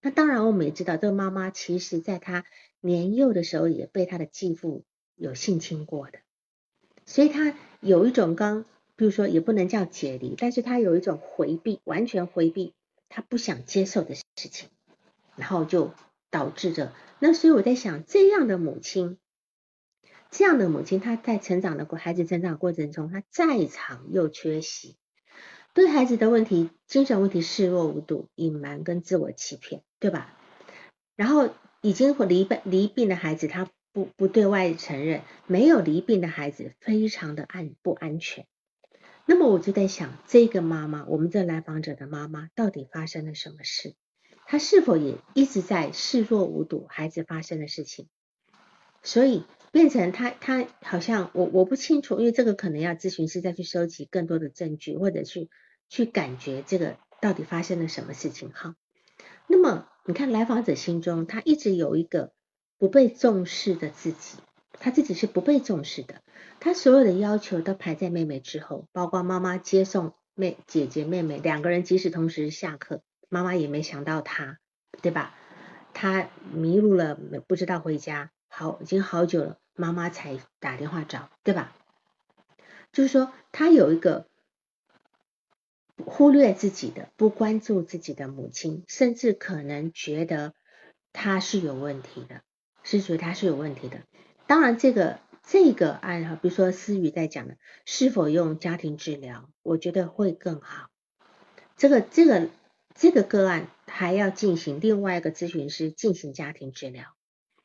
[0.01, 2.45] 那当然，我们也知道，这个妈妈其实在她
[2.80, 6.18] 年幼的时候也被她的继父有性侵过的，
[7.07, 8.64] 所以他有一种刚，
[8.97, 12.74] 比如说也不能叫解离，但是他有一种回避，完全回避
[13.09, 14.68] 他不想接受的事情，
[15.37, 15.93] 然后就
[16.33, 16.93] 导致着。
[17.20, 19.18] 那所以我在想，这样的母亲，
[20.33, 24.97] 这样的母亲，她在成长的过孩子成长过程中，她在场又缺席，
[25.74, 30.37] 对孩子的问题、精神问题视若无睹、隐瞒跟自我欺骗，对吧？
[31.14, 31.51] 然后
[31.83, 38.47] 已经离病离病的孩子，他不不对外承认；没有离病的孩子，非常的安不安全。
[39.26, 43.95] 那么我就在想，这个妈妈，我们这来访者的妈妈，到底发生了什么事？
[44.53, 48.09] 他是否也一直在视若无睹孩子发生的事情？
[49.03, 55.49] 所以变成他他好像我我不清楚，因为这个可能要咨询师再去收集更多的证据，或者去
[55.89, 58.51] 去感觉这个到底发生了什么事情。
[58.53, 58.77] 哈，
[59.47, 62.35] 那么你看来访者心中，他一直有一个
[62.77, 64.37] 不被重视的自己，
[64.73, 66.21] 他自己是不被重视的，
[66.61, 73.01] 他所有的要求都排在妹妹之后，包括妈妈接送妹姐姐妹妹两个人，即使同时下课。
[73.33, 74.59] 妈妈也没想到他，
[75.01, 75.35] 对吧？
[75.95, 77.14] 他迷路了，
[77.49, 81.72] 不知道回家，好，已经好久了，妈妈才打电话找，对吧？
[82.93, 84.26] 就是说，他有一个
[86.05, 90.53] 忽略自己的、不关注自己的母亲，甚至可能觉得
[91.14, 92.43] 他是有问题的，
[92.83, 94.03] 是觉得他是有问题的。
[94.47, 97.57] 当然，这个这个案哈，比如说思雨在讲的，
[97.87, 100.91] 是否用家庭治疗，我觉得会更好。
[101.78, 102.51] 这个这个。
[102.95, 107.07] 这个个案还要进行另外一个咨询师进行家庭治疗，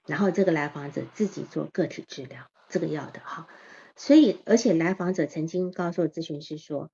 [0.06, 3.48] 然后这个来访者自己做个体治疗，这个要的哈。
[3.96, 6.90] 所以，而且来访者曾经告诉咨询师说，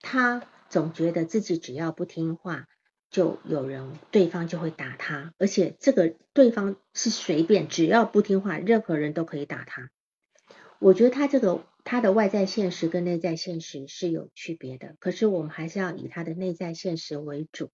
[0.00, 2.66] 他总觉得自己只要不听话，
[3.10, 9.90] 就有人对方就会打他，而且这个对方是随便，只要不听话，任何人都可以打他。
[10.78, 11.64] 我觉得他这个。
[11.90, 17.70] 他的外在现实跟内在现实是有区别的，可是我们还是要以他的内在现实为主。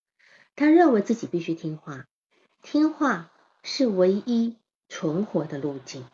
[0.54, 2.06] 他认为自己必须听话，
[2.62, 3.32] 听话
[3.64, 4.56] 是唯一
[4.88, 6.06] 存活的路径。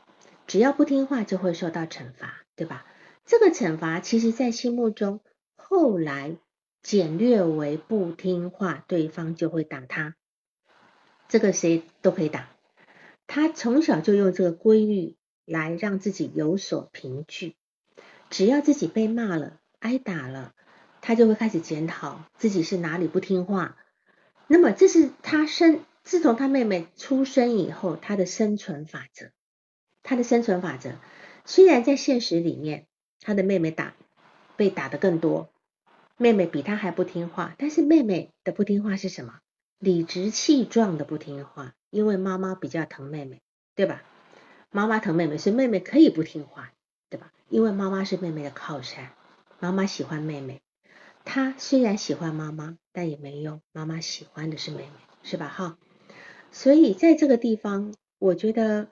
[0.47, 2.87] 只要不听话，就会受到惩罚，对吧？
[3.27, 5.21] 这个惩罚其实，在心目中
[5.55, 6.39] 后来
[6.83, 10.17] 简略为不听话，对方就会打他。
[11.29, 12.49] 这个谁都可以打。
[13.27, 17.57] 他从小就用这个规律来让自己有所凭据。
[18.31, 20.55] 只要自己被骂了、挨打了，
[21.03, 23.77] 他就会开始检讨自己是哪里不听话。
[24.47, 29.31] 那么，这是他生自从他妹妹出生以后，他的生存法则。
[30.03, 30.95] 他的生存法则，
[31.45, 32.87] 虽然在现实里面，
[33.21, 33.95] 他的妹妹打
[34.57, 35.53] 被打的更多，
[36.17, 37.55] 妹妹比他还不听话。
[37.59, 39.41] 但是妹妹的不听话是什么？
[39.79, 43.43] 理直气壮的不听话，因为妈妈比较疼妹妹，
[43.75, 44.03] 对吧？
[44.71, 46.73] 妈妈疼妹妹，所以妹妹可以不听话。
[47.11, 47.33] 对吧？
[47.51, 49.13] 因为妈妈是妹妹的靠山，
[49.59, 50.63] 妈妈喜欢妹妹。
[51.25, 54.93] 她虽然喜欢妈妈，但也没用，妈妈喜欢的是妹妹，
[55.23, 55.49] 是吧？
[55.49, 55.79] 哈。
[56.53, 58.89] 所以在这个地方，我觉得，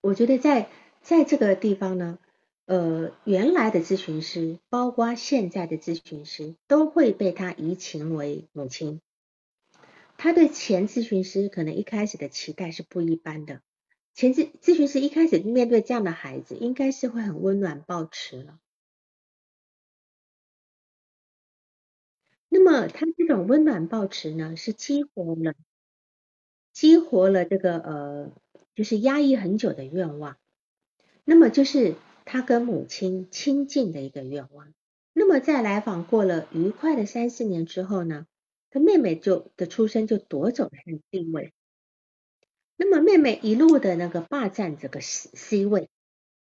[0.00, 0.68] 我觉得在
[1.02, 2.18] 在这个地方呢，
[2.66, 9.00] 呃，原来的咨询师，包括现在的咨询师，都会被他移情为母亲。
[10.16, 13.60] 他对前咨询师可能一开始的期待是不一般的。
[14.14, 18.58] 前咨咨询师一开始面对这样的孩子，应该是会很温暖抱持了。
[22.48, 25.54] 那么他这种温暖抱持呢，是激活了，
[26.72, 28.30] 激活了这个呃，
[28.74, 30.36] 就是压抑很久的愿望。
[31.24, 31.94] 那么就是
[32.26, 34.74] 他跟母亲亲近的一个愿望。
[35.14, 38.26] 那么在来访过了愉快的三四年之后呢，
[38.68, 41.54] 他妹妹就的出生就夺走了他的地位。
[42.84, 45.88] 那么妹妹一路的那个霸占这个 C C 位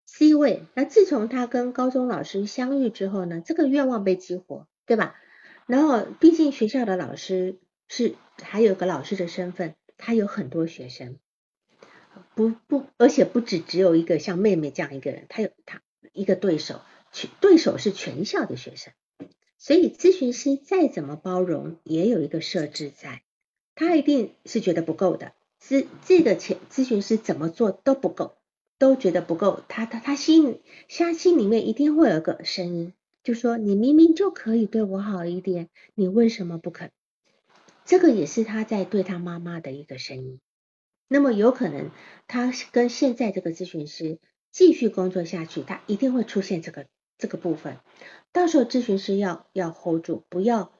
[0.05, 0.63] ，C 位。
[0.75, 5.15] 那自从她跟高中老师相遇之后呢，这个愿望被激活，对吧？
[5.67, 7.59] 然后毕竟学校的老师
[7.89, 11.17] 是还有个老师的身份，他有很多学生，
[12.33, 15.81] 不不，而且不止只有一个像妹妹这样一个人，他有他
[16.13, 16.79] 一个对手，
[17.11, 18.93] 全对手是全校的学生，
[19.57, 23.21] 所以咨询师再怎么包容，也有一个设置在，
[23.75, 25.33] 他一定是觉得不够的。
[25.61, 28.35] 是这个前咨询师怎么做都不够，
[28.79, 29.61] 都觉得不够。
[29.67, 30.59] 他他他心
[30.89, 32.93] 他心里面一定会有个声音，
[33.23, 36.89] 就说你明明就可以对我好一点，你为什么不肯？
[37.85, 40.39] 这个也是他在对他妈妈的一个声音。
[41.07, 41.91] 那么有可能
[42.27, 44.17] 他跟现在这个咨询师
[44.49, 46.87] 继续工作下去，他一定会出现这个
[47.17, 47.77] 这个部分。
[48.31, 50.71] 到时候咨询师要要 hold 住，不要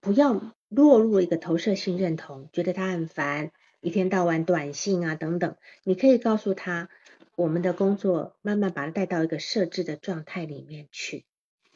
[0.00, 3.52] 不要落入一个投射性认同，觉得他很烦。
[3.84, 6.88] 一天到晚短信啊等等，你可以告诉他，
[7.36, 11.26] 我们的工作慢慢把它带到一个设置的状态里面去。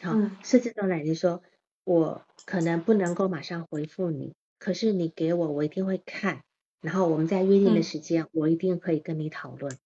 [0.01, 1.43] 好，嗯设置状态就是说
[1.85, 6.43] 我可能不能够马上回复你，可是你给我，我一定会看，
[6.81, 9.77] 然后我们在约定的嗯时间，我一定可以跟你讨论，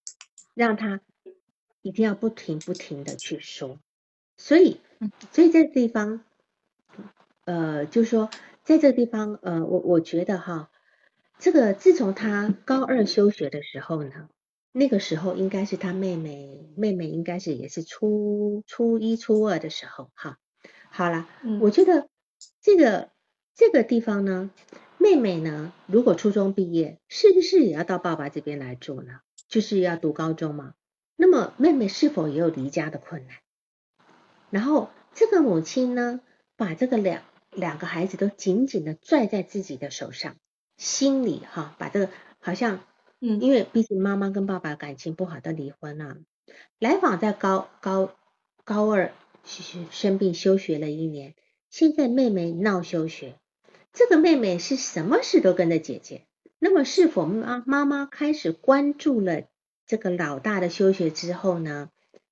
[0.54, 1.00] 让他
[1.82, 3.80] 一定要不停不停的去说。
[4.36, 6.24] 所以嗯，所以这个地方，
[7.46, 8.30] 呃，就说
[8.62, 10.70] 在这个地方，呃，我我觉得哈，
[11.38, 14.28] 这个自从他高二休学的时候呢，
[14.70, 20.38] 那个时候应该是他妹妹，妹妹应该是也是初初一初二的时候哈。
[20.90, 22.08] 好了，嗯我觉得
[22.60, 23.10] 这个
[23.54, 24.50] 这个地方呢，
[24.98, 29.20] 妹妹呢，如果初中毕业，是不是也要到爸爸这边来住呢？
[29.48, 30.74] 就是要读高中嘛。
[31.16, 33.36] 那么妹妹是否也有离家的困难？
[34.50, 36.20] 然后这个母亲呢，
[36.56, 40.36] 把这个两两个孩子都紧紧的拽在自己的手上，
[40.82, 42.08] 心里哈，把这个
[42.40, 42.80] 好像，
[43.20, 46.16] 嗯因为毕竟妈妈跟爸爸感情不好都离婚了、
[46.80, 48.10] 来访在高高
[48.64, 49.12] 高二
[49.44, 51.36] 生生病休学了一年，
[51.70, 53.36] 现在妹妹闹休学，
[53.92, 56.26] 这个妹妹是什么事都跟着姐姐。
[56.58, 59.44] 那么是否妈妈妈开始关注了
[59.86, 61.90] 这个老大的休学之后呢？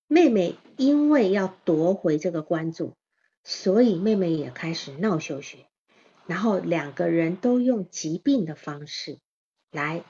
[0.09, 2.95] 妹妹因为要夺回这个关注，
[3.45, 5.67] 所以妹妹也开始闹休学，
[6.31, 9.19] 然后两个人都用疾病的方式
[9.73, 10.05] 来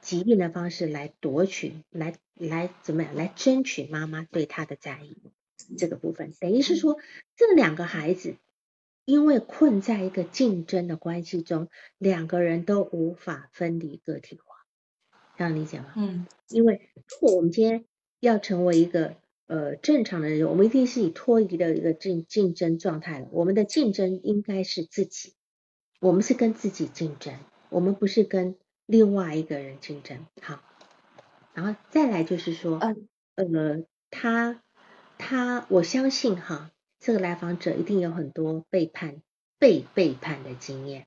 [0.00, 5.14] 疾病的方式来夺取，来来怎么样来争取妈妈对他的在意
[5.76, 6.96] 这个部分，等于是说
[7.36, 8.36] 这两个孩子
[9.04, 11.68] 因为困在一个竞争的关系中，
[11.98, 14.64] 两个人都无法分离个体化，
[15.36, 15.92] 这样理解吗？
[15.96, 16.26] 嗯。
[16.48, 17.84] 因为如果我们今天
[18.20, 19.16] 要成为一个
[19.46, 23.28] 呃正常的人，我们一定是以脱离的一个竞竞争状态了。
[23.32, 25.34] 我们的竞争应该是自己，
[26.00, 27.34] 我们是跟自己竞争，
[27.68, 30.26] 我们不是跟另外一个人竞争。
[30.40, 30.62] 好，
[31.54, 34.62] 然后再来就是说，嗯呃，他
[35.18, 39.22] 他我相信哈，这个来访者一定有很多背叛、
[39.58, 41.06] 被背叛的经验。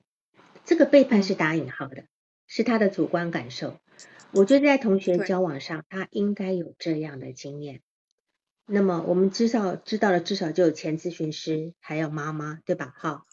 [0.64, 2.04] 这个背叛是打引号的，
[2.46, 3.76] 是他的主观感受。
[4.32, 7.82] 我觉得在同学交往上，他应该有这样的经验。
[8.72, 12.94] 那么我们至少知道了，至少就有前咨询师，还有妈妈，对吧？
[12.96, 13.26] 好，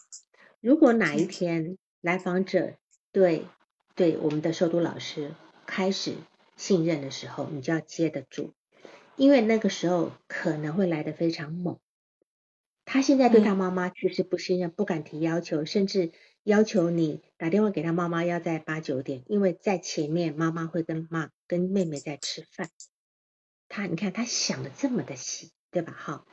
[0.62, 2.74] 如果哪一嗯天来访者
[3.12, 3.46] 对
[3.94, 5.36] 对我们的受读老师
[5.68, 6.16] 开始
[6.56, 8.54] 信任的时候，你就要接得住，
[9.16, 11.78] 因为那个时候可能会来得非常猛。
[12.84, 16.12] 他现在对他嗯妈妈其实不信任，不敢提要求，甚至
[16.44, 22.70] 要求你打电话给他妈妈要在八九点，因为在前面妈妈会跟妈跟妹妹在吃饭。
[23.70, 25.94] 他你看他想的这么的细，对吧？
[25.94, 26.26] 哈，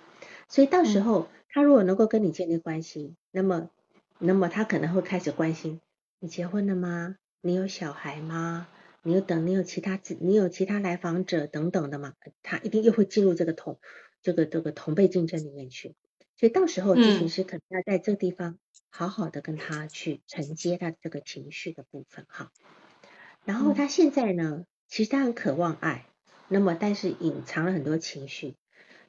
[0.48, 3.70] 所以到时嗯候他如果能够跟你建立关系，那么
[4.18, 5.80] 那么他可能会开始关心
[6.20, 7.16] 你结婚了吗？
[7.40, 8.68] 你有小孩吗？
[9.02, 12.14] 你有等你有其他子你有其他来访者等等的嘛？
[12.42, 13.78] 他一定又会进入这个同
[14.22, 15.94] 这个这个同辈竞争里面去。
[16.36, 18.58] 所以到时候咨询嗯师可能要在这个地方
[18.88, 22.50] 好好的跟他去承接他这个情绪的部分哈。
[23.44, 26.06] 然后嗯他现在呢，其实他很渴望爱，
[26.48, 28.54] 那么但是隐藏了很多情绪，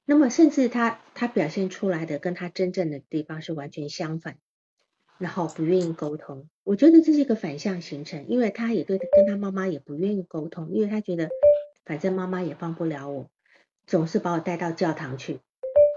[0.06, 4.38] 那么甚至他他表现出来的跟他真正的地方是完全相反，
[5.18, 6.50] 然后不愿意沟通。
[6.64, 11.30] 我觉得这是一个反向形成，因为他也对跟他妈妈也不愿意沟通，因为他觉得
[11.86, 13.30] 反正妈妈也帮不了我，
[13.86, 15.40] 总是把我带到教堂去，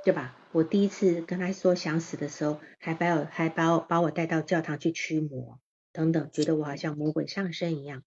[0.05, 0.37] 对吧？
[0.53, 5.61] 我第一次跟他说想死的时候，还把我还把我把我带到教堂去驱魔
[5.93, 8.03] 等等，觉得我好像魔鬼上身一样。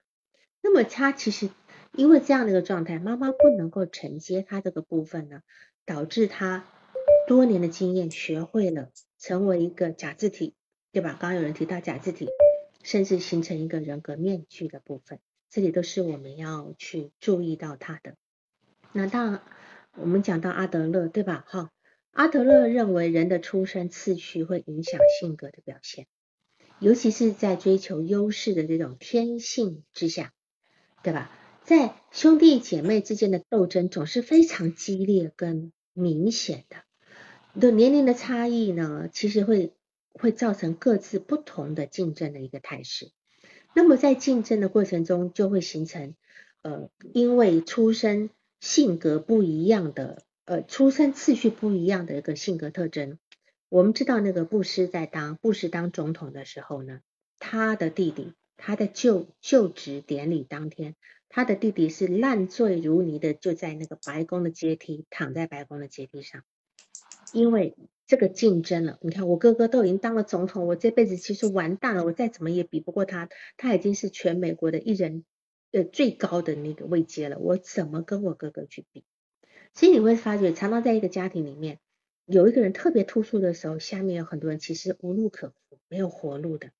[0.63, 1.49] 那么他其实
[1.93, 5.41] 因为这样的一个状态，妈妈不能够承接他这个部分呢，
[5.85, 6.65] 导致他
[7.27, 8.89] 多年的经验学会了
[9.19, 10.53] 成为一个假字体，
[10.91, 11.17] 对吧？
[11.19, 12.27] 刚刚有人提到假字体，
[12.81, 15.19] 甚至形成一个人格面具的部分，
[15.49, 18.15] 这里都是我们要去注意到他的。
[18.93, 19.41] 那当然，
[19.95, 21.45] 我们讲到阿德勒，对吧？
[21.47, 21.71] 哈，
[22.11, 26.07] 阿德勒认为人的出生次序会影响性格的表现，
[26.79, 30.31] 尤其是在追求优势的这种天性之下，
[31.03, 31.29] 对吧？
[31.63, 36.77] 在兄弟姐妹之间的斗争总是非常激烈跟明显的。
[37.59, 39.73] 的年龄的差异呢，其实会
[40.13, 43.11] 会造成各自不同的竞争的一个态势。
[43.73, 46.15] 那么在竞争的过程中，就会形成
[46.61, 48.29] 呃，因为出生
[48.59, 53.17] 性格不一样的，呃，出生次序不一样的一个性格特征。
[53.69, 56.99] 我们知道那个布什在当布什当总统的时候呢，
[57.39, 60.95] 他的弟弟他在就就职典礼当天，
[61.33, 66.43] 他的弟弟是烂醉如泥的，就在那个白宫的阶梯躺在白宫的阶梯上，
[67.31, 67.75] 因为
[68.05, 68.99] 这个竞争了。
[69.01, 75.23] 你看，我哥哥都已经当了总统，我这辈子其实完蛋了，我再怎么也比不过他，他已经是全美国的一人
[75.71, 79.05] 呃最高的那个位阶了，我怎么跟我哥哥去比？
[79.73, 81.79] 所以你会发觉，常常在一个家庭里面，
[82.25, 85.53] 有一个人特别突出的时候，下面有很多人其实无路可，
[85.87, 86.71] 没有活路的。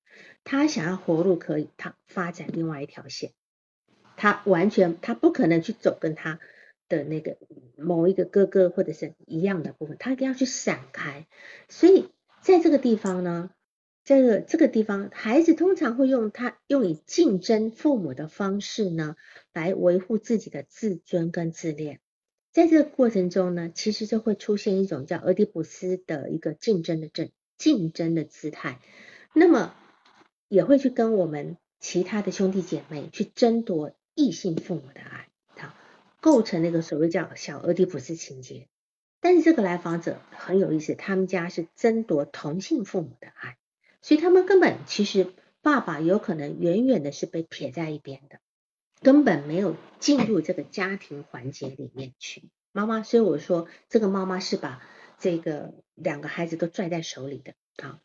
[0.44, 3.32] 他想要活路，可以他发展另外一条线，
[4.16, 6.40] 他完全他不可能去走跟他
[6.88, 7.36] 的那个
[7.76, 11.26] 某一个哥哥或者是一样的部分，他一定要去闪开。
[11.68, 12.08] 所以
[12.40, 13.50] 在这个地方呢。
[14.04, 19.14] 这个这个地方，孩子通常会用他用以竞争父母的方式呢，
[19.52, 22.00] 来维护自己的自尊跟自恋。
[22.50, 28.80] 在这个过程中呢，其实就会出现一种叫俄狄浦斯的一个竞争的争竞争的姿态。
[29.34, 29.72] 那么
[30.48, 35.74] 也会去跟我们其他的兄弟姐妹去争夺异性父母的爱，好，
[36.20, 38.68] 构成那个所谓叫小俄狄浦斯情节。
[39.20, 43.56] 但是这个来访者很有意思，他们家是争夺同性父母的爱。
[44.00, 48.40] 所以他们根本其实爸爸有可能远远的是被撇在一边的，
[49.00, 52.50] 根本没有进入这个家庭环节里面去。
[52.72, 54.82] 妈妈，所以我说这个妈妈是把
[55.18, 58.00] 这个两个孩子都拽在手里的啊。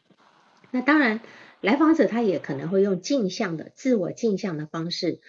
[0.69, 1.21] 那当然，
[1.61, 5.19] 来访者他也可能会用镜像的自我镜像的方式，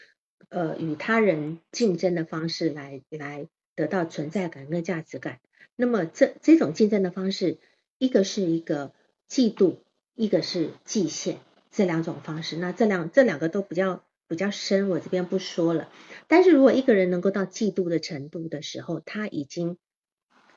[0.49, 5.41] 呃，与他人竞争的方式来来得到存在感跟价值感。
[5.77, 7.59] 那么这这种竞争的方式，
[7.99, 8.93] 一个是一个
[9.29, 9.79] 嫉妒。
[10.21, 11.39] 一个是祭献
[11.71, 15.89] 这两种方式，那这两这两个都比较比较深，我这边不说了。
[16.27, 19.79] 但是如果一个人能够到嫉妒的程度的时候，他已经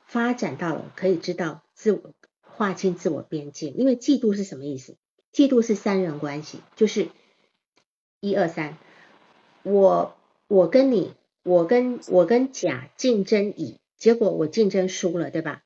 [0.04, 3.68] 发展到了可以知道自我划清自我边界。
[3.68, 4.96] 因为嫉妒是什么意思？
[5.32, 7.06] 嫉妒是三人关系，就是
[8.18, 8.76] 一二三，
[9.62, 10.16] 我
[10.48, 11.12] 我跟你，
[11.42, 15.62] 我跟我跟甲竞争乙，结果我竞争输了，对吧？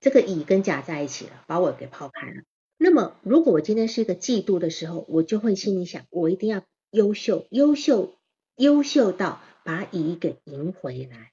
[0.00, 2.42] 这个乙跟甲在一起了，把我给抛开了。
[2.76, 8.14] 那么，如果我今天是一个嫉妒的时候，我就会心里想，我一定要优秀，优秀，
[8.56, 11.32] 优秀到把乙给赢回来。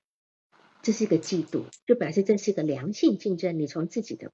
[0.81, 3.59] 这是一个嫉妒，就表示这是一个良性竞争。
[3.59, 4.31] 你从自己的，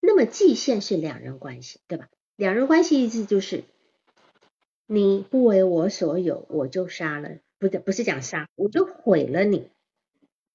[0.00, 2.08] 那么季线是两人关系，对吧？
[2.36, 3.64] 两人关系意思就是，
[4.86, 9.70] 你不为我所有，我就杀了，不对不是讲杀，我就毁了你。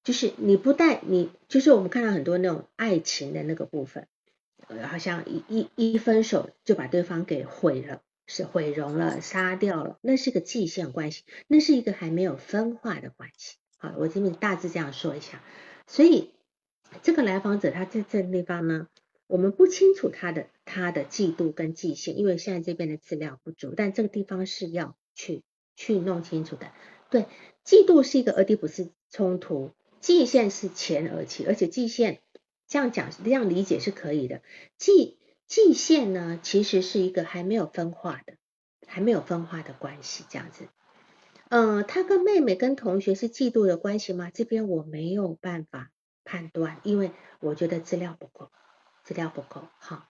[0.02, 4.06] 就是你不带你，就是我们看到很多那种爱情的那个部分。
[4.68, 13.56] 呃好像一一一分手就把对方给毁了，是毁容了，杀掉了，那是个界限关系，那是一个还没有分化的关系。
[13.78, 15.42] 好，我这边大致这样说一下。
[15.86, 16.30] 所以
[17.02, 18.86] 这个来访者他在这个地方呢，
[19.26, 25.42] 我们不清楚他的他的嫉妒跟界限，因为现在这边的资料不足，但这个地方是要去
[25.74, 26.70] 去弄清楚的。
[27.10, 27.26] 对，
[27.64, 32.20] 嫉妒是一个俄狄浦斯冲突，界限是前而起，而且界限。
[32.68, 34.42] 这样讲，这样理解是可以的。
[34.78, 35.18] 季
[35.48, 38.34] 季线呢，其实是一个还没有分化的，
[38.86, 40.24] 还没有分化的关系。
[40.30, 40.68] 这样子，
[41.48, 44.30] 嗯，他跟妹妹跟同学是嫉妒的关系吗？
[44.32, 45.90] 这边我没有办法
[46.22, 47.10] 判断，因为
[47.40, 48.52] 我觉得资料不够，
[49.02, 49.66] 资料不够。
[49.80, 50.06] 好，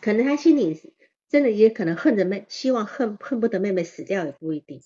[0.00, 0.92] 可能他心里
[1.28, 4.82] 真的也可能恨着妹，希望恨恨不得妹妹死掉也不一定。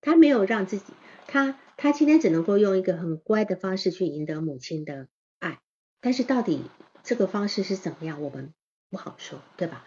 [0.00, 0.84] 他没有让自己，
[1.26, 5.08] 他他今天只能够用一个很乖的方式去赢得母亲的
[5.38, 5.60] 爱。
[6.00, 6.62] 但是到底
[7.02, 8.52] 这个方式是怎么样，我们
[8.90, 9.84] 不好说，对吧？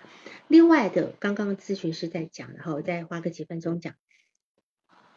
[0.48, 3.94] 另外的，刚刚咨询师在讲，然后我再花个几分钟讲，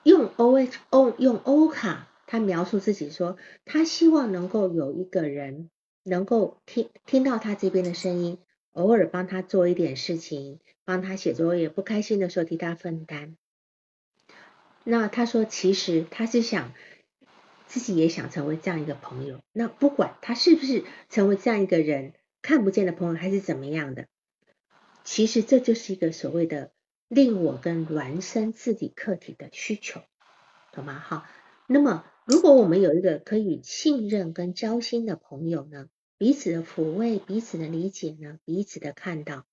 [0.04, 5.70] 用 O H O 用欧卡，他描述自己说，他希望能够有一个人
[6.04, 8.38] 能够听听到他这边的声音，
[8.72, 13.36] 偶尔帮他做一点事情，帮他写作业，不开心的时候替他分担。
[14.84, 16.72] 那他说，其实他是想。
[17.64, 22.12] 自己也想成为这样一个朋友，那不管他是不是成为这样一个人
[22.42, 24.08] 看不见的朋友，还是怎么样的，
[25.04, 26.70] 其实这就是一个所谓的
[27.08, 30.02] 令我跟孪生自己客体的需求，
[30.70, 30.98] 懂吗？
[30.98, 31.24] 好，
[31.66, 35.88] 那么如果我们有一个可以信任跟交心的朋友呢，
[36.22, 39.44] 彼此的抚慰，彼此的理解呢，彼此的看到，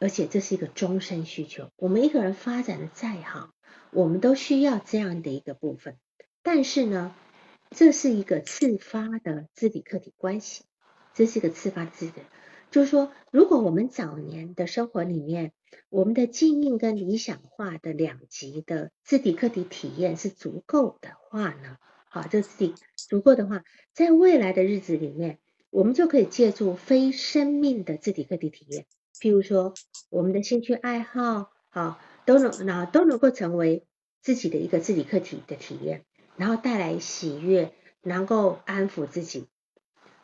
[0.00, 1.70] 而且这是一个终身需求。
[1.76, 3.52] 我们一个人发展的再好，
[3.92, 5.96] 我们都需要这样的一个部分，
[6.42, 7.14] 但是呢？
[7.70, 10.64] 这是一个次发的自体客体关系，
[11.14, 12.22] 这是一个次发自的，
[12.72, 15.52] 就是说，如果我们早年的生活里面，
[15.90, 21.76] 我们的经验跟理想化的两极的自体客体体验是足够的话呢，
[22.10, 23.62] 好，这自体足够的话，
[23.92, 25.38] 在未来的日子里面，
[25.74, 28.86] 我们就可以借助非生命的自体客体体验，
[29.20, 29.74] 譬如说，
[30.08, 33.84] 我们的兴趣爱好，好，都能那都能够成为
[34.22, 36.04] 自己的一个自体客体的体验。
[36.36, 37.72] 然后带来喜悦，
[38.02, 39.48] 能够安抚自己。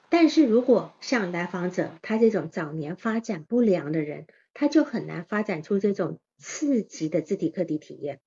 [0.09, 8.21] 但是如果像来访者他这种早年发展不良的人，他就很难发展出这种刺激的自体客体体验。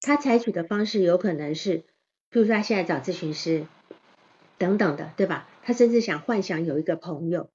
[0.00, 1.78] 他采取的方式有可能是，
[2.30, 3.66] 比如说他现在找咨询师
[4.58, 5.48] 等等的，对吧？
[5.62, 7.50] 他甚至想幻想有一个朋友。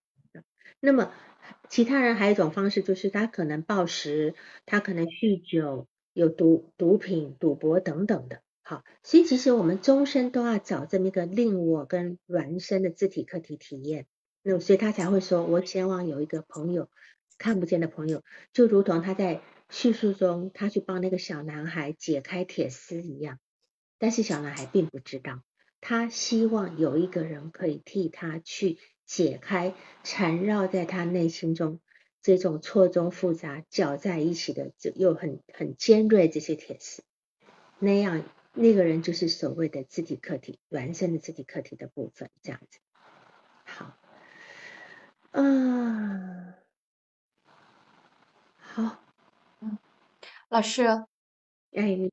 [0.79, 1.11] 那么
[1.69, 4.35] 其他人还有一种方式，就是他可能暴食，
[4.65, 8.41] 他可能酗酒，有毒毒品、赌博等等的。
[8.61, 14.05] 好，所以其实我们终身都要找这么一个令我跟孪生的自体课题体验。
[14.43, 16.89] 那所以他才会说，我希望有一个朋友，
[17.37, 18.23] 看不见的朋友，
[18.53, 23.39] 就如同他在叙述中，他去帮那个小男孩解开铁丝一样。
[23.97, 25.41] 但是小男孩并不知道，
[25.81, 29.73] 他希望有一个人可以替他去解开
[30.03, 31.79] 缠绕在他内心中
[32.21, 37.03] 这种错综复杂、搅在一起的，又很很尖锐这些铁丝。
[37.79, 38.23] 那样，
[38.53, 42.79] 那个人就是所谓的自体课题，孪生的自体课题的部分，这样子。
[43.63, 43.97] 好。
[45.31, 46.53] 嗯，
[48.55, 49.03] 好，
[49.59, 49.77] 嗯，
[50.49, 51.05] 老师，哎，
[51.73, 52.11] 哎，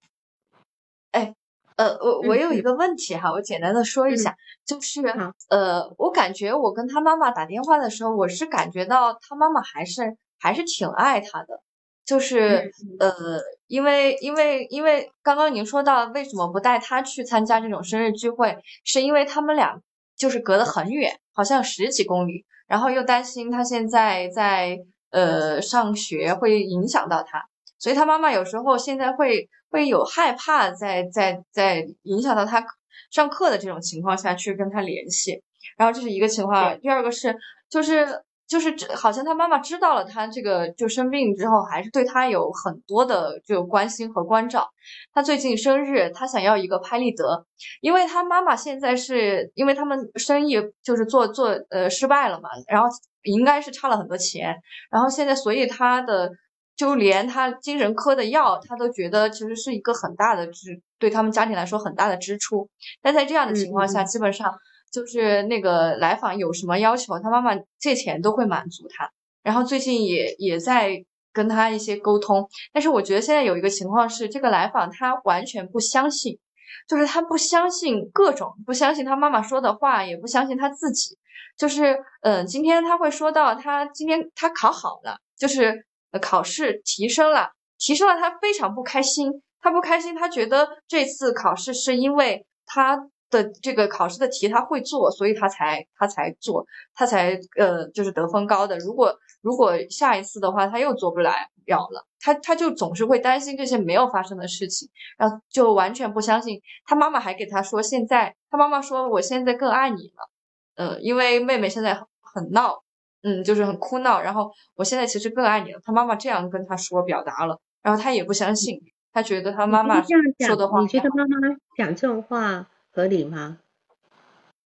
[1.76, 5.02] 呃，我我有一个问题哈，我简单的说一下，就是
[5.48, 11.60] 呃，我感觉我跟他妈妈打电话的时候，我是感觉到他妈妈还是还是挺爱他的，
[12.04, 12.70] 就是
[13.00, 19.80] 呃，因为因为因为刚刚您说到为什么不带他去参加这种生日聚会，是因为他们俩
[20.16, 22.44] 就是隔得很远，好像十几公里。
[22.66, 24.78] 然后又担心他现在在
[25.10, 27.44] 呃上学会影响到他，
[27.78, 32.64] 所以他妈妈有时候现在会会有害怕，在在在影响到他
[33.10, 35.42] 上课的这种情况下去跟他联系。
[35.76, 37.36] 然后这是一个情况，第二个是
[37.68, 38.22] 就是。
[38.46, 44.68] 就是好像他妈妈知道了他这个就生病之后，还是对他有很多的就关心和关照。
[45.14, 47.46] 他最近生日，他想要一个拍立得，
[47.80, 52.88] 因为他妈妈现在是因为他们生意就是做做呃失败了嘛，然后
[53.22, 54.54] 应该是差了很多钱，
[54.90, 56.30] 然后现在所以他的
[56.76, 62.68] 就连他精神科的药，他都觉得其实是一个很大的支对他们家庭来说很大的支出。
[63.02, 64.54] 但在这样的情况下，基本上。
[64.92, 69.10] 就是那个来访有什么要求，他妈妈借钱都会满足他。
[69.42, 76.38] 然后最近也也在跟他一些沟通，但是我觉得现在有一个情况是，这个来访他完全不相信，
[76.86, 81.18] 就是他不相信各种，不相信他妈妈说的话，也不相信他自己。
[81.58, 85.84] 就是嗯，今天他会说到他今天他考好了，就是
[86.18, 89.42] 考试提升了，提升了，他非常不开心。
[89.60, 93.08] 他不开心，他觉得这次考试是因为他。
[93.30, 96.64] 的这个考试的题他会做，所以他才他才做，
[96.94, 98.78] 他才呃就是得分高的。
[98.78, 99.12] 如果
[99.42, 104.88] 如果下一次的话他又做不来了了，他他就总是会担心这些没有发生的事情，
[105.18, 106.60] 然后就完全不相信。
[106.86, 110.30] 他妈妈还给他说，现在他妈妈说我现在更爱你了，
[110.76, 112.83] 呃，因为妹妹现在很闹，
[113.24, 115.80] 嗯，就是很哭闹，然后我现在其实更爱你了。
[115.82, 118.80] 他妈妈这样跟他说表达了，然后他也不相信，
[119.12, 122.68] 他觉得他妈妈说的话，你觉得妈妈讲这种话？
[122.96, 123.58] 合理吗？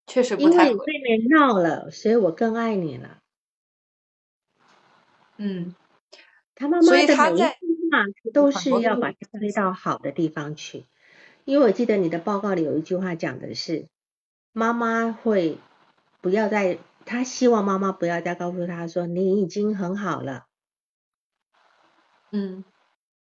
[0.05, 3.17] 确实不太因为妹妹闹了，所以我更爱你了。
[5.37, 5.73] 嗯，
[6.53, 7.13] 他妈妈的每一句
[7.91, 10.85] 话都是要把他推到好的地方去。
[11.45, 13.87] 因为我记得你的报告里有一句话讲的是，
[14.53, 15.57] 妈妈会
[16.21, 20.47] 不要再，他希望妈妈不要再告诉他说你已经很好了。
[22.31, 22.63] 嗯，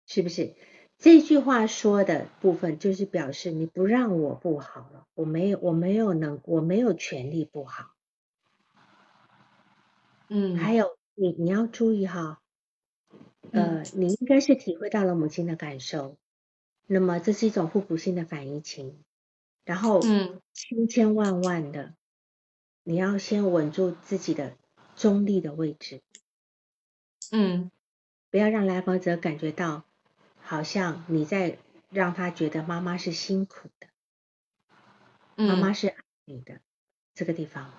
[0.07, 0.55] 是不是？
[0.99, 7.95] 这句话说的部分，就是表示你不让我不好了，我没有，我没有能，我没有权利不好。
[10.29, 12.41] 嗯，还有你你要注意哈，
[13.51, 16.19] 呃，你应该是体会到了母亲的感受，
[16.87, 19.03] 那么这是一种互补性的反应情，
[19.65, 21.95] 然后嗯，千千万万的，
[22.83, 24.57] 你要先稳住自己的
[24.97, 26.01] 中立的位置，
[27.31, 27.71] 嗯，
[28.31, 29.85] 不要让来访者感觉到。
[30.43, 31.59] 好像你在
[31.91, 33.87] 让他觉得妈妈是辛苦的，
[35.37, 35.95] 妈妈是爱
[36.25, 36.61] 你的
[37.15, 37.73] 这个地方，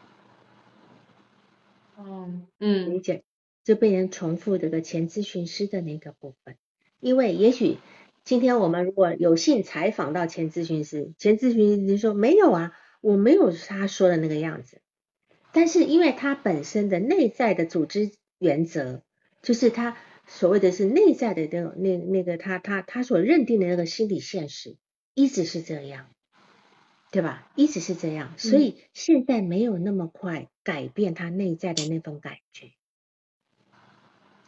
[1.98, 3.26] 嗯嗯，理解
[3.66, 6.56] 就被人重复这个前咨询师的那个部分，
[7.02, 7.78] 因为也许
[8.24, 12.72] 今天我们如果有幸采访到前咨询师，前咨询师说没有啊，
[13.02, 14.82] 我没有他说的那个样子，
[15.54, 19.04] 但是因为他本身的内在的组织原则，
[19.42, 19.98] 就是他。
[20.28, 24.78] 所谓的是内在的那那那个他他他所认定的那个心理现实
[25.14, 26.08] 一直是这样，
[27.12, 27.52] 对吧？
[27.56, 32.72] 一直是这样，所以现在没有那么快改变他内在的那份感觉。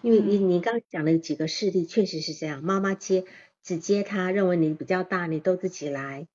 [0.01, 3.25] 因为你你刚讲的几个事例确实是这样，妈妈接
[3.61, 6.27] 只接他认为你比较大，你都自己来，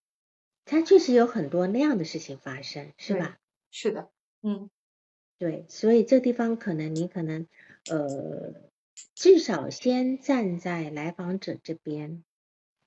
[0.66, 3.38] 他确实有很多那样的事情发生，是吧？
[3.70, 4.10] 是的，
[4.42, 4.70] 嗯，
[5.38, 7.46] 对，所以这地方可能你可能
[7.90, 8.54] 呃。
[9.14, 12.24] 至少先站在来访者这边，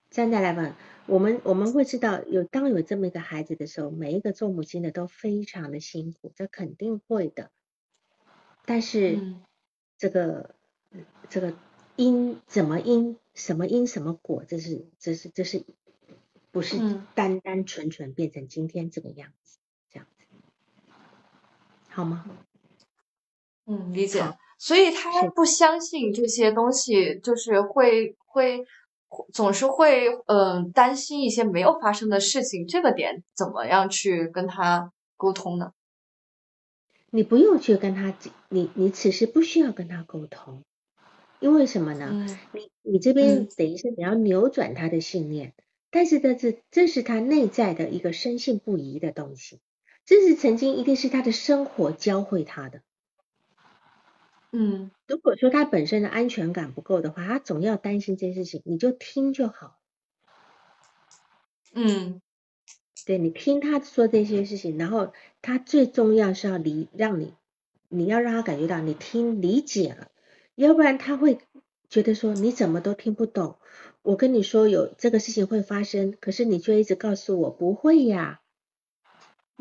[0.10, 0.76] 站在来访，
[1.06, 7.50] 我们我们会知道有当有这么一个孩子的时候，每一个做母亲的都非常的辛苦，这肯定会的。
[8.66, 9.38] 但是
[9.98, 10.54] 这个
[11.30, 11.54] 这个
[11.96, 15.64] 因怎么因什么因什么果，这是这是这是
[16.52, 16.78] 不是
[17.16, 19.60] 单单纯纯变成今天这个样子这样子，
[21.92, 22.26] 好吗？
[23.66, 24.24] 嗯，理解。
[24.58, 28.66] 所以他不相信这些东西，就是会会
[29.34, 32.68] 总是会嗯担心一些没有发生的事情。
[32.68, 35.74] 这个点怎么样去跟他沟通呢？
[37.10, 38.14] 你不用去跟他，
[38.50, 40.64] 你你此时不需要跟他沟通，
[41.40, 42.26] 因为什么呢？
[42.54, 45.54] 你你这边等于是你要扭转他的信念，
[45.90, 49.60] 但是这是这是他内在的一个深信不疑的东西，
[50.12, 52.82] 这是曾经一定是他的生活教会他的。
[54.52, 59.80] 嗯，如果说他本身的安全感不够的话，他总要担心这件事情，你就听就好。
[61.74, 62.22] 嗯，
[63.06, 67.34] 对你听他说这些事情，然后他最重要是要理让你，
[67.88, 70.10] 你要让他感觉到你听理解了，
[70.56, 71.38] 要不然他会
[71.88, 73.60] 觉得说你怎么都听不懂。
[74.02, 78.41] 我跟你说有这个事情会发生，可是你却一直告诉我不会呀，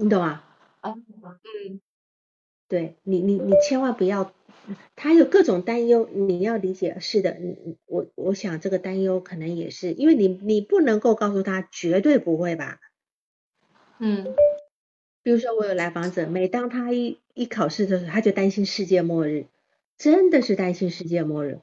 [0.03, 0.43] 你懂吗？
[0.81, 1.81] 啊，嗯，
[2.69, 4.33] 对你你你千万不要。
[4.97, 6.97] 他有各种担忧，你要理解。
[7.01, 12.79] 是的，你我我想这个担忧可能也是因为你你不能够告诉他绝对不会吧？
[13.99, 14.25] 嗯，
[15.23, 19.47] 比如说我有来访者，每当他一一考试的时候，他就担心世界末日，
[19.99, 21.61] 真的是担心世界末日。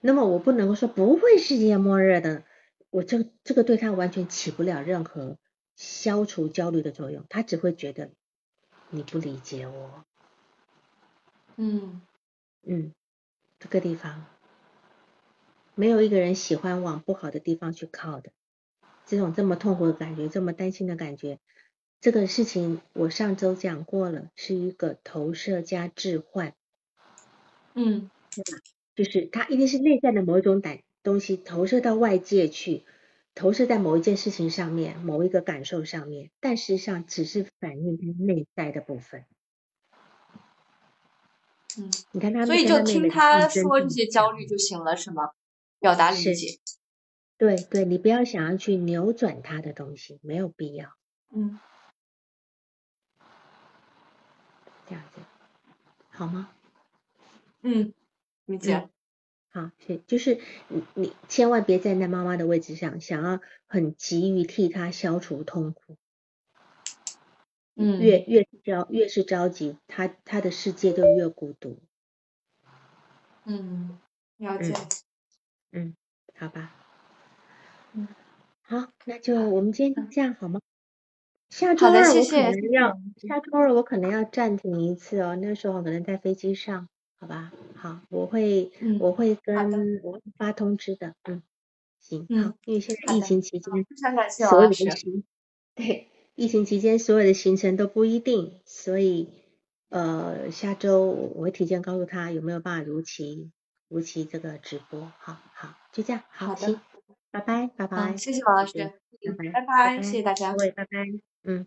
[0.00, 2.42] 那么我不能够说不会世界末日的，
[2.90, 5.38] 我这这个对他完全起不了任何
[5.80, 8.10] 消除焦虑的作用，他只会觉得
[8.90, 10.04] 你不理解我。
[11.56, 12.02] 嗯。
[12.64, 12.92] 嗯，
[13.58, 14.26] 这个地方
[15.74, 18.30] 没有一个人喜欢往不好的地方去靠的。
[19.06, 21.38] 这种这么痛苦的感觉，这么担心的感觉，
[22.02, 26.54] 这个事情我上周讲过了，是一个投射加置换。
[27.72, 28.58] 嗯，对吧？
[28.94, 32.84] 就是它一定是内在的某一种感东西投射到外界去，
[33.34, 39.24] 投射在某一件事情上面，某一个感受上面，但实际上只是反映他内在的部分。
[41.78, 45.30] 嗯，你看他，所以就听他说这些焦虑就行了，是吗？
[45.78, 46.58] 表达理解。
[47.38, 50.90] 对对，你不要想要去扭转他的东西，没有必要。
[51.32, 51.58] 嗯，
[54.86, 55.20] 这样子
[56.10, 56.50] 好吗？
[57.62, 57.94] 嗯，
[58.44, 58.88] 理解。
[59.52, 65.96] 好，是就是你你千万别站在妈妈的位置上，想要很急于替她消除痛苦。
[67.74, 71.78] 嗯，越越着越是着急，她她的世界就越孤独。
[73.44, 73.98] 嗯，
[74.36, 74.72] 了解。
[75.72, 75.96] 嗯，
[76.36, 76.74] 好吧。
[77.94, 78.06] 嗯，
[78.62, 80.60] 好，那就我们今天这样好吗？
[81.48, 86.88] 下周二我可能要下周二我可能要暂停一次哦，那时候可能在飞机上，
[87.20, 87.52] 好吧？
[87.76, 91.14] 好，我会我会跟我会发通知的。
[91.24, 91.42] 嗯，
[92.00, 94.84] 行，好，因为现在疫情期间，非常感谢老师。
[95.74, 96.08] 对。
[96.36, 99.28] 疫情期间所有的行程都不一定，所以
[99.90, 103.50] 呃下周我会提前告诉他有没有办法如期
[103.88, 106.80] 如期这个直播，好好就这样，好行，
[107.30, 108.72] 拜拜拜拜，谢谢王老师，
[109.52, 110.90] 拜拜，谢谢大家，各位拜拜，
[111.42, 111.66] 嗯。